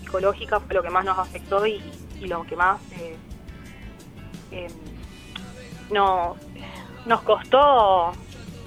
psicológica 0.00 0.60
fue 0.60 0.74
lo 0.74 0.82
que 0.82 0.90
más 0.90 1.04
nos 1.04 1.18
afectó 1.18 1.66
y, 1.66 1.82
lo 2.22 2.44
que 2.44 2.56
más 2.56 2.80
nos 5.90 6.36
nos 7.06 7.22
costó 7.22 8.12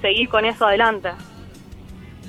seguir 0.00 0.28
con 0.28 0.44
eso 0.44 0.66
adelante. 0.66 1.10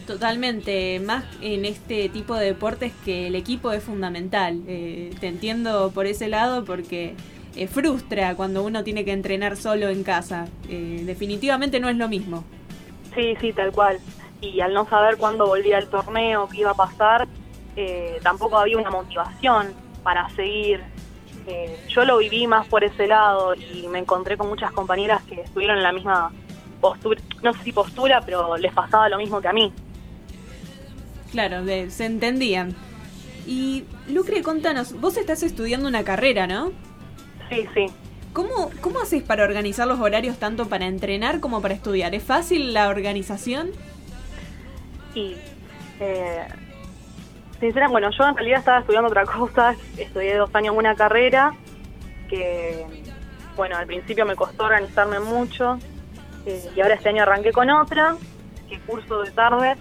Totalmente, 0.06 0.99
más 0.99 1.23
en 1.41 1.65
este 1.65 2.10
tipo 2.10 2.36
de 2.36 2.47
deportes 2.47 2.91
que 3.06 3.28
el 3.28 3.36
equipo 3.36 3.71
es 3.71 3.84
fundamental. 3.84 4.62
Eh, 4.67 5.15
te 5.19 5.28
entiendo 5.28 5.91
por 5.93 6.06
ese 6.06 6.28
lado 6.28 6.65
porque 6.65 7.15
eh, 7.56 7.68
frustra 7.68 8.36
cuando 8.36 8.63
uno 8.63 8.84
tiene 8.84 9.06
que 9.06 9.12
entrenar 9.12 9.58
solo 9.58 9.89
en 9.89 10.04
casa. 10.04 10.48
Eh, 10.70 11.04
definitivamente 11.06 11.80
no 11.80 11.89
es 11.89 11.98
lo 11.98 12.08
mismo. 12.08 12.44
Sí, 13.16 13.36
sí, 13.39 13.54
tal 13.54 13.72
cual. 13.72 14.00
Y 14.42 14.60
al 14.60 14.74
no 14.74 14.88
saber 14.88 15.18
cuándo 15.18 15.48
volvía 15.48 15.78
el 15.78 15.88
torneo, 15.88 16.48
qué 16.50 16.62
iba 16.62 16.72
a 16.72 16.76
pasar, 16.76 17.28
tampoco 18.22 18.58
había 18.58 18.78
una 18.78 18.92
motivación 18.92 19.74
para 20.04 20.30
seguir. 20.32 20.82
yo 21.88 22.04
lo 22.04 22.18
viví 22.18 22.46
más 22.46 22.68
por 22.68 22.84
ese 22.84 23.08
lado 23.08 23.56
y 23.56 23.88
me 23.88 24.00
encontré 24.00 24.38
con 24.38 24.50
muchas 24.50 24.72
compañeras 24.72 25.24
que 25.24 25.42
estuvieron 25.42 25.78
en 25.78 25.84
la 25.84 25.94
misma 25.94 26.32
postura, 26.82 27.22
no 27.42 27.54
sé 27.54 27.63
si 27.63 27.72
postura, 27.72 28.22
pero 28.26 28.58
les 28.58 28.74
pasaba 28.74 29.08
lo 29.08 29.18
mismo 29.18 29.39
que 29.39 29.48
a 29.48 29.54
mí. 29.54 29.72
Claro, 31.32 31.63
se 31.66 32.06
entendían. 32.06 32.76
Y 33.48 33.86
Lucre, 34.08 34.42
contanos, 34.42 35.00
vos 35.00 35.18
estás 35.18 35.44
estudiando 35.44 35.88
una 35.88 36.04
carrera, 36.04 36.48
¿no? 36.48 36.72
Sí, 37.49 37.67
sí. 37.73 37.88
¿Cómo, 38.34 38.71
¿Cómo 38.82 38.99
haces 38.99 39.21
para 39.21 39.43
organizar 39.43 39.88
los 39.88 39.99
horarios 39.99 40.38
tanto 40.38 40.67
para 40.67 40.88
entrenar 40.88 41.39
como 41.39 41.62
para 41.62 41.75
estudiar? 41.75 42.15
¿Es 42.15 42.23
fácil 42.23 42.73
la 42.73 42.89
organización? 42.89 43.69
Sí. 45.13 45.38
Eh, 45.99 46.47
sinceramente, 47.60 47.91
bueno, 47.91 48.10
yo 48.10 48.27
en 48.27 48.36
realidad 48.36 48.60
estaba 48.60 48.79
estudiando 48.79 49.10
otra 49.10 49.25
cosa. 49.38 49.75
Estudié 49.97 50.36
dos 50.36 50.49
años 50.56 50.75
una 50.75 50.95
carrera 50.95 51.53
que, 52.27 52.84
bueno, 53.56 53.77
al 53.77 53.86
principio 53.86 54.25
me 54.25 54.36
costó 54.36 54.63
organizarme 54.63 55.19
mucho. 55.19 55.77
Eh, 56.47 56.71
y 56.75 56.82
ahora 56.82 56.95
este 56.95 57.10
año 57.10 57.21
arranqué 57.21 57.51
con 57.51 57.69
otra, 57.69 58.15
que 58.67 58.79
curso 58.79 59.21
de 59.21 59.29
tarde, 59.32 59.75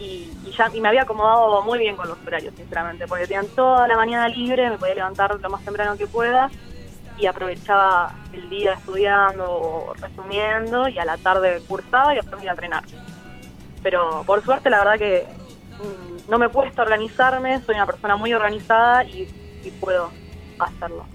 y, 0.00 0.28
ya 0.58 0.68
y 0.74 0.80
me 0.80 0.88
había 0.88 1.02
acomodado 1.02 1.62
muy 1.62 1.78
bien 1.78 1.94
con 1.94 2.08
los 2.08 2.18
horarios, 2.26 2.52
sinceramente, 2.56 3.06
porque 3.06 3.26
tenían 3.28 3.46
toda 3.54 3.86
la 3.86 3.96
mañana 3.96 4.28
libre, 4.28 4.68
me 4.68 4.76
podía 4.76 4.96
levantar 4.96 5.38
lo 5.40 5.50
más 5.50 5.64
temprano 5.64 5.96
que 5.96 6.08
pueda 6.08 6.50
y 7.18 7.26
aprovechaba 7.26 8.14
el 8.32 8.48
día 8.48 8.74
estudiando 8.74 9.44
o 9.48 9.94
resumiendo 9.94 10.88
y 10.88 10.98
a 10.98 11.04
la 11.04 11.16
tarde 11.16 11.62
cursaba 11.68 12.12
y 12.12 12.16
después 12.16 12.42
iba 12.42 12.52
a 12.52 12.54
entrenar. 12.54 12.84
Pero 13.82 14.22
por 14.26 14.42
suerte 14.42 14.70
la 14.70 14.78
verdad 14.78 14.98
que 14.98 15.26
mm, 15.78 16.30
no 16.30 16.38
me 16.38 16.48
cuesta 16.48 16.82
organizarme, 16.82 17.60
soy 17.62 17.74
una 17.74 17.86
persona 17.86 18.16
muy 18.16 18.32
organizada 18.32 19.04
y 19.04 19.28
puedo 19.80 20.10
hacerlo. 20.58 21.06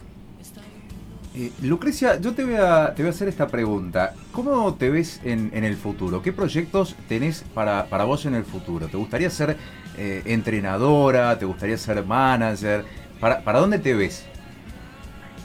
Eh, 1.40 1.52
Lucrecia, 1.62 2.20
yo 2.20 2.34
te 2.34 2.44
voy, 2.44 2.56
a, 2.56 2.96
te 2.96 3.04
voy 3.04 3.10
a 3.10 3.12
hacer 3.12 3.28
esta 3.28 3.48
pregunta. 3.48 4.16
¿Cómo 4.32 4.74
te 4.74 4.90
ves 4.90 5.22
en, 5.24 5.52
el 5.54 5.76
futuro? 5.76 6.24
¿Qué 6.24 6.34
proyectos 6.34 6.96
tenés 7.08 7.44
para, 7.54 7.86
para, 7.86 8.06
vos 8.06 8.26
en 8.26 8.34
el 8.34 8.44
futuro? 8.44 8.88
¿Te 8.88 8.98
gustaría 8.98 9.30
ser 9.30 9.56
eh, 9.98 10.24
entrenadora? 10.26 11.38
¿Te 11.38 11.46
gustaría 11.46 11.78
ser 11.78 12.04
manager? 12.04 12.86
¿Para, 13.20 13.42
¿Para 13.42 13.60
dónde 13.60 13.78
te 13.78 13.94
ves? 13.94 14.26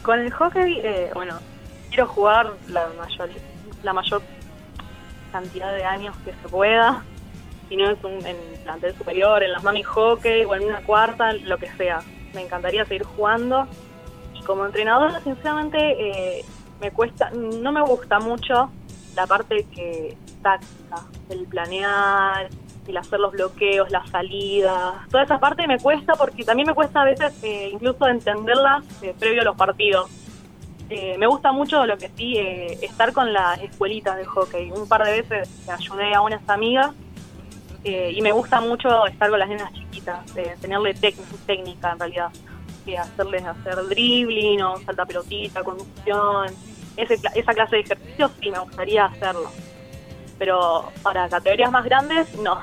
Con 0.03 0.19
el 0.19 0.33
hockey, 0.33 0.81
eh, 0.83 1.11
bueno, 1.15 1.39
quiero 1.89 2.07
jugar 2.09 2.53
la 2.69 2.89
mayor, 2.99 3.31
la 3.83 3.93
mayor 3.93 4.23
cantidad 5.31 5.73
de 5.73 5.85
años 5.85 6.17
que 6.25 6.33
se 6.33 6.49
pueda. 6.49 7.05
Si 7.69 7.77
no 7.77 7.89
es 7.89 8.03
un, 8.05 8.25
en 8.27 8.37
plantel 8.65 8.95
superior, 8.97 9.43
en 9.43 9.53
las 9.53 9.63
mami 9.63 9.83
hockey 9.83 10.45
o 10.45 10.55
en 10.55 10.65
una 10.65 10.83
cuarta, 10.83 11.33
lo 11.33 11.57
que 11.57 11.71
sea. 11.73 12.01
Me 12.35 12.43
encantaría 12.43 12.85
seguir 12.85 13.05
jugando 13.05 13.69
como 14.45 14.67
entrenadora, 14.67 15.21
sinceramente, 15.21 15.79
eh, 15.79 16.45
me 16.81 16.91
cuesta, 16.91 17.31
no 17.31 17.73
me 17.73 17.81
gusta 17.81 18.19
mucho 18.19 18.71
la 19.15 19.27
parte 19.27 19.67
que 19.73 20.17
táctica, 20.43 20.97
el 21.29 21.47
planear, 21.47 22.49
el 22.87 22.97
hacer 22.97 23.21
los 23.21 23.33
bloqueos, 23.33 23.91
las 23.91 24.09
salidas, 24.11 24.95
toda 25.11 25.25
esa 25.25 25.39
parte 25.39 25.67
me 25.67 25.79
cuesta 25.79 26.15
porque 26.15 26.45
también 26.45 26.67
me 26.67 26.75
cuesta 26.75 27.03
a 27.03 27.05
veces 27.05 27.33
eh, 27.43 27.71
incluso 27.73 28.07
entenderlas 28.09 28.85
eh, 29.03 29.15
previo 29.19 29.43
a 29.43 29.45
los 29.45 29.57
partidos. 29.57 30.11
me 30.91 31.27
gusta 31.27 31.53
mucho 31.53 31.87
lo 31.87 31.97
que 31.97 32.11
sí, 32.17 32.37
estar 32.83 33.13
con 33.13 33.33
las 33.33 33.61
escuelitas 33.63 34.17
de 34.17 34.25
hockey. 34.25 34.71
Un 34.73 34.87
par 34.87 35.05
de 35.05 35.23
veces 35.23 35.49
ayudé 35.69 36.15
a 36.15 36.21
unas 36.21 36.47
amigas 36.49 36.91
y 37.85 38.21
me 38.21 38.31
gusta 38.31 38.61
mucho 38.61 39.07
estar 39.07 39.31
con 39.31 39.39
las 39.39 39.49
nenas 39.49 39.73
chiquitas, 39.73 40.25
tenerle 40.61 40.95
técnica 40.95 41.93
en 41.93 41.99
realidad 41.99 42.31
hacerles 42.97 43.45
hacer 43.45 43.77
dribbling 43.87 44.63
o 44.63 44.77
salta 44.79 45.07
pelotita, 45.07 45.63
conducción, 45.63 46.49
ese, 46.97 47.19
esa 47.35 47.55
clase 47.55 47.77
de 47.77 47.83
ejercicios 47.83 48.31
sí 48.41 48.51
me 48.51 48.59
gustaría 48.59 49.05
hacerlo. 49.05 49.51
Pero 50.39 50.91
para 51.03 51.29
categorías 51.29 51.71
más 51.71 51.85
grandes, 51.85 52.35
no. 52.39 52.61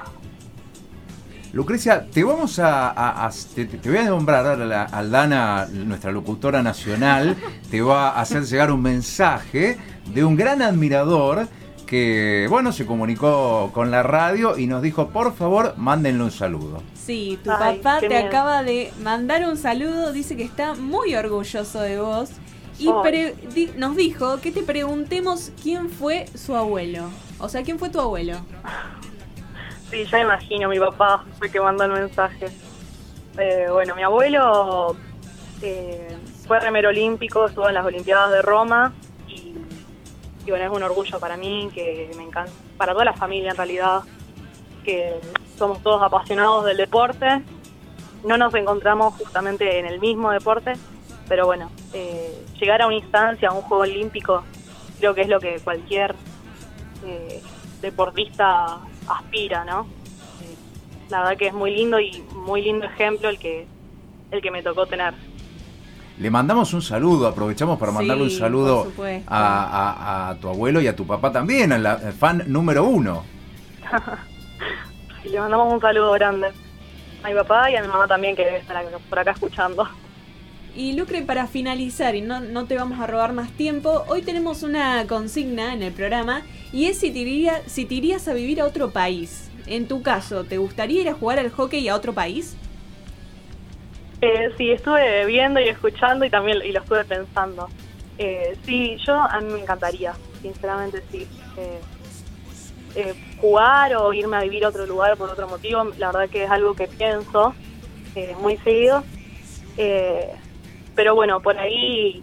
Lucrecia, 1.52 2.06
te 2.06 2.24
vamos 2.24 2.60
a, 2.62 3.30
te, 3.56 3.66
voy 3.86 3.98
a 3.98 4.04
nombrar 4.04 4.46
a 4.46 4.84
Aldana, 4.86 5.68
nuestra 5.72 6.12
locutora 6.12 6.62
nacional, 6.62 7.36
te 7.72 7.82
va 7.82 8.10
a 8.10 8.22
hacer 8.22 8.44
llegar 8.44 8.72
un 8.72 8.82
mensaje 8.82 9.78
de 10.14 10.24
un 10.24 10.36
gran 10.36 10.62
admirador 10.62 11.48
que, 11.88 12.46
bueno, 12.52 12.72
se 12.72 12.86
comunicó 12.86 13.72
con 13.74 13.90
la 13.90 14.04
radio 14.04 14.60
y 14.60 14.68
nos 14.68 14.84
dijo, 14.84 15.10
por 15.10 15.34
favor, 15.34 15.74
mándenle 15.76 16.24
un 16.24 16.32
saludo. 16.32 16.84
Sí, 16.94 17.40
tu 17.44 17.50
papá 17.50 18.00
te 18.00 18.16
acaba 18.16 18.62
de 18.62 18.94
mandar 19.02 19.48
un 19.50 19.58
saludo, 19.58 20.14
dice 20.14 20.38
que 20.38 20.44
está 20.44 20.76
muy 20.76 21.16
orgulloso 21.16 21.82
de 21.82 22.00
vos 22.00 22.30
y 22.78 22.92
nos 23.76 23.96
dijo 23.96 24.40
que 24.40 24.52
te 24.52 24.62
preguntemos 24.62 25.52
quién 25.64 25.90
fue 25.90 26.28
su 26.36 26.56
abuelo. 26.56 27.10
O 27.40 27.50
sea, 27.50 27.64
¿quién 27.64 27.80
fue 27.80 27.90
tu 27.90 28.00
abuelo? 28.00 28.38
Sí, 29.89 30.06
ya 30.06 30.19
imagino, 30.19 30.69
mi 30.69 30.80
papá 30.80 31.25
fue 31.39 31.49
que 31.49 31.60
mandó 31.60 31.86
el 31.86 31.91
mensaje. 31.91 32.47
Eh, 33.38 33.67
bueno, 33.71 33.95
mi 33.95 34.04
abuelo 34.04 34.95
eh, 35.63 36.15
fue 36.45 36.60
remero 36.60 36.89
olímpico, 36.89 37.47
estuvo 37.47 37.67
en 37.67 37.73
las 37.73 37.86
Olimpiadas 37.86 38.32
de 38.32 38.41
Roma 38.43 38.93
y, 39.28 39.56
y 40.45 40.49
bueno, 40.49 40.65
es 40.65 40.71
un 40.71 40.84
orgullo 40.84 41.19
para 41.19 41.38
mí, 41.38 41.71
que 41.73 42.12
me 42.15 42.23
encanta, 42.23 42.52
para 42.78 42.93
toda 42.93 43.06
la 43.06 43.13
familia 43.13 43.52
en 43.52 43.58
realidad, 43.58 44.02
que 44.84 45.15
somos 45.58 45.82
todos 45.82 46.04
apasionados 46.04 46.65
del 46.65 46.78
deporte. 46.78 47.43
No 48.23 48.38
nos 48.38 48.54
encontramos 48.54 49.15
justamente 49.15 49.80
en 49.80 49.88
el 49.88 49.99
mismo 49.99 50.30
deporte, 50.30 50.73
pero 51.28 51.47
bueno, 51.47 51.71
eh, 51.93 52.45
llegar 52.60 52.84
a 52.84 52.88
una 52.88 52.97
instancia, 52.97 53.49
a 53.49 53.54
un 53.54 53.62
juego 53.62 53.84
olímpico, 53.84 54.43
creo 54.99 55.15
que 55.15 55.21
es 55.21 55.30
lo 55.30 55.39
que 55.39 55.60
cualquier 55.62 56.13
eh, 57.06 57.41
deportista 57.82 58.80
aspira, 59.10 59.65
¿no? 59.65 59.82
Eh, 59.82 60.56
la 61.10 61.19
verdad 61.19 61.38
que 61.38 61.48
es 61.48 61.54
muy 61.54 61.72
lindo 61.72 62.00
y 62.00 62.24
muy 62.34 62.62
lindo 62.62 62.86
ejemplo 62.86 63.30
el 63.30 63.39
que, 63.39 63.67
el 64.32 64.41
que 64.41 64.52
me 64.52 64.63
tocó 64.63 64.86
tener. 64.86 65.13
Le 66.19 66.30
mandamos 66.30 66.74
un 66.74 66.82
saludo, 66.82 67.28
aprovechamos 67.28 67.80
para 67.80 67.93
mandarle 67.93 68.24
un 68.24 68.30
saludo 68.30 68.91
a, 69.28 70.36
tu 70.41 70.50
abuelo 70.50 70.82
y 70.82 70.88
a 70.88 70.95
tu 70.95 71.08
papá 71.08 71.32
también, 71.32 71.72
al 71.72 72.13
fan 72.13 72.43
número 72.48 72.84
uno. 72.84 73.24
Y 75.24 75.30
le 75.30 75.39
mandamos 75.39 75.74
un 75.74 75.80
saludo 75.80 76.12
grande 76.12 76.50
a 77.24 77.30
mi 77.30 77.36
papá 77.36 77.72
y 77.72 77.76
a 77.76 77.82
mi 77.82 77.88
mamá 77.88 78.08
también 78.08 78.36
que 78.36 78.43
debe 78.43 78.58
estar 78.58 78.84
por 79.10 79.19
acá 79.19 79.32
escuchando. 79.32 79.88
Y 80.80 80.94
Lucre, 80.94 81.24
para 81.24 81.46
finalizar, 81.46 82.15
y 82.15 82.22
no, 82.22 82.39
no 82.39 82.63
te 82.63 82.78
vamos 82.78 83.02
a 83.02 83.06
robar 83.06 83.34
más 83.34 83.52
tiempo, 83.52 84.06
hoy 84.08 84.22
tenemos 84.22 84.63
una 84.63 85.06
consigna 85.08 85.74
en 85.74 85.84
el 85.84 85.92
programa 85.92 86.44
y 86.72 86.86
es 86.86 86.98
si 87.00 87.12
te, 87.12 87.70
si 87.70 87.84
te 87.84 87.96
irías 87.96 88.30
a 88.30 88.34
vivir 88.34 88.62
a 88.62 88.65
otro 88.65 88.92
país. 88.92 89.52
en 89.68 89.89
tu 89.89 90.02
caso, 90.02 90.46
¿te 90.46 90.58
gustaría 90.58 91.02
ir 91.02 91.10
a 91.10 91.13
jugar 91.13 91.38
al 91.38 91.50
hockey 91.50 91.89
a 91.89 91.96
otro 91.98 92.13
país? 92.13 92.56
Eh, 94.22 94.54
sí, 94.58 94.72
estuve 94.72 95.26
viendo 95.26 95.60
y 95.60 95.68
escuchando 95.68 96.24
y 96.24 96.30
también 96.30 96.60
y 96.63 96.72
lo 96.72 96.80
estuve 96.80 97.04
pensando. 97.04 97.68
Eh, 98.18 98.56
sí, 98.65 98.96
yo 99.06 99.15
a 99.15 99.42
mí 99.42 99.52
me 99.52 99.60
encantaría, 99.60 100.13
sinceramente 100.42 101.04
sí. 101.12 101.28
Eh, 101.58 101.80
eh, 102.96 103.13
jugar 103.42 103.98
o 103.98 104.13
irme 104.13 104.38
a 104.38 104.44
vivir 104.44 104.63
a 104.63 104.70
otro 104.70 104.86
lugar 104.86 105.18
por 105.18 105.30
otro 105.30 105.46
motivo, 105.50 105.84
la 105.98 106.13
verdad 106.13 106.30
que 106.30 106.46
es 106.46 106.50
algo 106.50 106.74
que 106.74 106.88
pienso 106.88 107.54
muy 108.39 108.56
seguido. 108.60 109.04
Pero 111.00 111.16
bueno, 111.16 111.40
por 111.40 111.58
ahí 111.58 112.22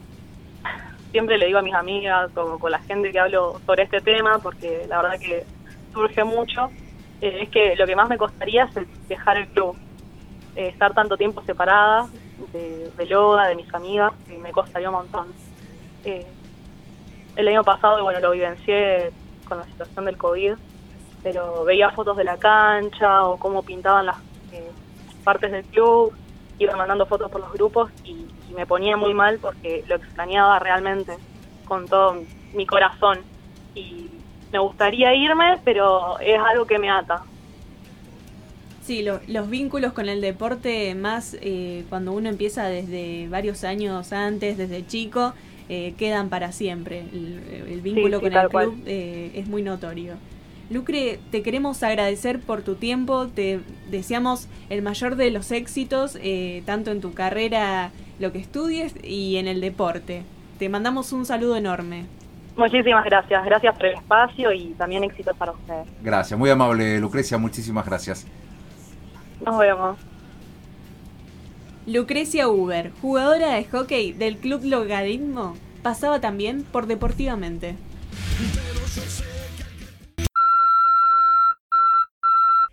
siempre 1.10 1.38
le 1.38 1.46
digo 1.46 1.60
a 1.60 1.62
mis 1.62 1.72
amigas 1.72 2.30
o 2.36 2.58
con 2.58 2.70
la 2.70 2.78
gente 2.80 3.10
que 3.10 3.18
hablo 3.18 3.58
sobre 3.64 3.84
este 3.84 4.02
tema, 4.02 4.38
porque 4.38 4.84
la 4.86 5.00
verdad 5.00 5.18
que 5.18 5.46
surge 5.94 6.22
mucho, 6.24 6.68
es 7.22 7.48
que 7.48 7.74
lo 7.74 7.86
que 7.86 7.96
más 7.96 8.06
me 8.06 8.18
costaría 8.18 8.64
es 8.64 9.08
dejar 9.08 9.38
el 9.38 9.48
club 9.48 9.78
eh, 10.56 10.68
estar 10.68 10.92
tanto 10.92 11.16
tiempo 11.16 11.42
separada 11.46 12.06
de, 12.52 12.90
de, 12.90 13.06
Loga, 13.06 13.48
de 13.48 13.56
mis 13.56 13.72
amigas, 13.72 14.12
me 14.42 14.52
costaría 14.52 14.90
un 14.90 14.96
montón. 14.96 15.28
Eh, 16.04 16.26
el 17.34 17.48
año 17.48 17.64
pasado, 17.64 18.02
bueno, 18.02 18.20
lo 18.20 18.32
vivencié 18.32 19.10
con 19.48 19.56
la 19.56 19.64
situación 19.64 20.04
del 20.04 20.18
COVID, 20.18 20.52
pero 21.22 21.64
veía 21.64 21.92
fotos 21.92 22.18
de 22.18 22.24
la 22.24 22.36
cancha 22.36 23.24
o 23.24 23.38
cómo 23.38 23.62
pintaban 23.62 24.04
las 24.04 24.18
eh, 24.52 24.70
partes 25.24 25.50
del 25.50 25.64
club, 25.64 26.14
iba 26.58 26.76
mandando 26.76 27.06
fotos 27.06 27.30
por 27.30 27.40
los 27.40 27.52
grupos 27.52 27.90
y, 28.04 28.26
me 28.54 28.64
ponía 28.64 28.96
muy 28.96 29.12
mal 29.12 29.38
porque 29.38 29.84
lo 29.86 29.96
extrañaba 29.96 30.58
realmente 30.58 31.12
con 31.66 31.86
todo 31.86 32.16
mi 32.54 32.64
corazón. 32.64 33.18
Y 33.74 34.08
me 34.50 34.58
gustaría 34.58 35.14
irme, 35.14 35.60
pero 35.62 36.18
es 36.20 36.38
algo 36.40 36.64
que 36.64 36.78
me 36.78 36.88
ata. 36.88 37.22
Sí, 38.82 39.02
los 39.02 39.50
vínculos 39.50 39.92
con 39.92 40.08
el 40.08 40.22
deporte, 40.22 40.94
más 40.94 41.36
eh, 41.42 41.84
cuando 41.90 42.12
uno 42.12 42.30
empieza 42.30 42.64
desde 42.68 43.28
varios 43.28 43.62
años 43.62 44.14
antes, 44.14 44.56
desde 44.56 44.86
chico, 44.86 45.34
eh, 45.68 45.92
quedan 45.98 46.30
para 46.30 46.52
siempre. 46.52 47.00
El, 47.00 47.80
vínculo 47.82 48.20
con 48.22 48.32
el 48.32 48.48
club 48.48 48.82
eh, 48.86 49.32
es 49.34 49.48
muy 49.48 49.62
notorio. 49.62 50.14
Lucre, 50.68 51.20
te 51.30 51.42
queremos 51.42 51.82
agradecer 51.82 52.40
por 52.40 52.62
tu 52.62 52.74
tiempo, 52.74 53.28
te 53.28 53.60
deseamos 53.90 54.48
el 54.68 54.82
mayor 54.82 55.16
de 55.16 55.30
los 55.30 55.52
éxitos, 55.52 56.18
tanto 56.64 56.90
en 56.90 57.00
tu 57.00 57.14
carrera, 57.14 57.92
lo 58.18 58.32
que 58.32 58.38
estudies, 58.38 58.94
y 59.02 59.36
en 59.36 59.46
el 59.46 59.60
deporte. 59.60 60.24
Te 60.58 60.68
mandamos 60.68 61.12
un 61.12 61.24
saludo 61.24 61.56
enorme. 61.56 62.06
Muchísimas 62.56 63.04
gracias, 63.04 63.44
gracias 63.44 63.76
por 63.76 63.86
el 63.86 63.94
espacio 63.94 64.50
y 64.50 64.74
también 64.78 65.04
éxitos 65.04 65.36
para 65.36 65.52
ustedes. 65.52 65.86
Gracias, 66.02 66.38
muy 66.38 66.48
amable 66.50 66.98
Lucrecia, 66.98 67.36
muchísimas 67.36 67.84
gracias. 67.84 68.26
Nos 69.44 69.58
vemos. 69.58 69.98
Lucrecia 71.86 72.48
Uber, 72.48 72.90
jugadora 73.02 73.52
de 73.52 73.64
hockey 73.66 74.12
del 74.12 74.38
Club 74.38 74.64
Logaritmo, 74.64 75.54
pasaba 75.82 76.20
también 76.20 76.64
por 76.64 76.86
Deportivamente. 76.86 77.76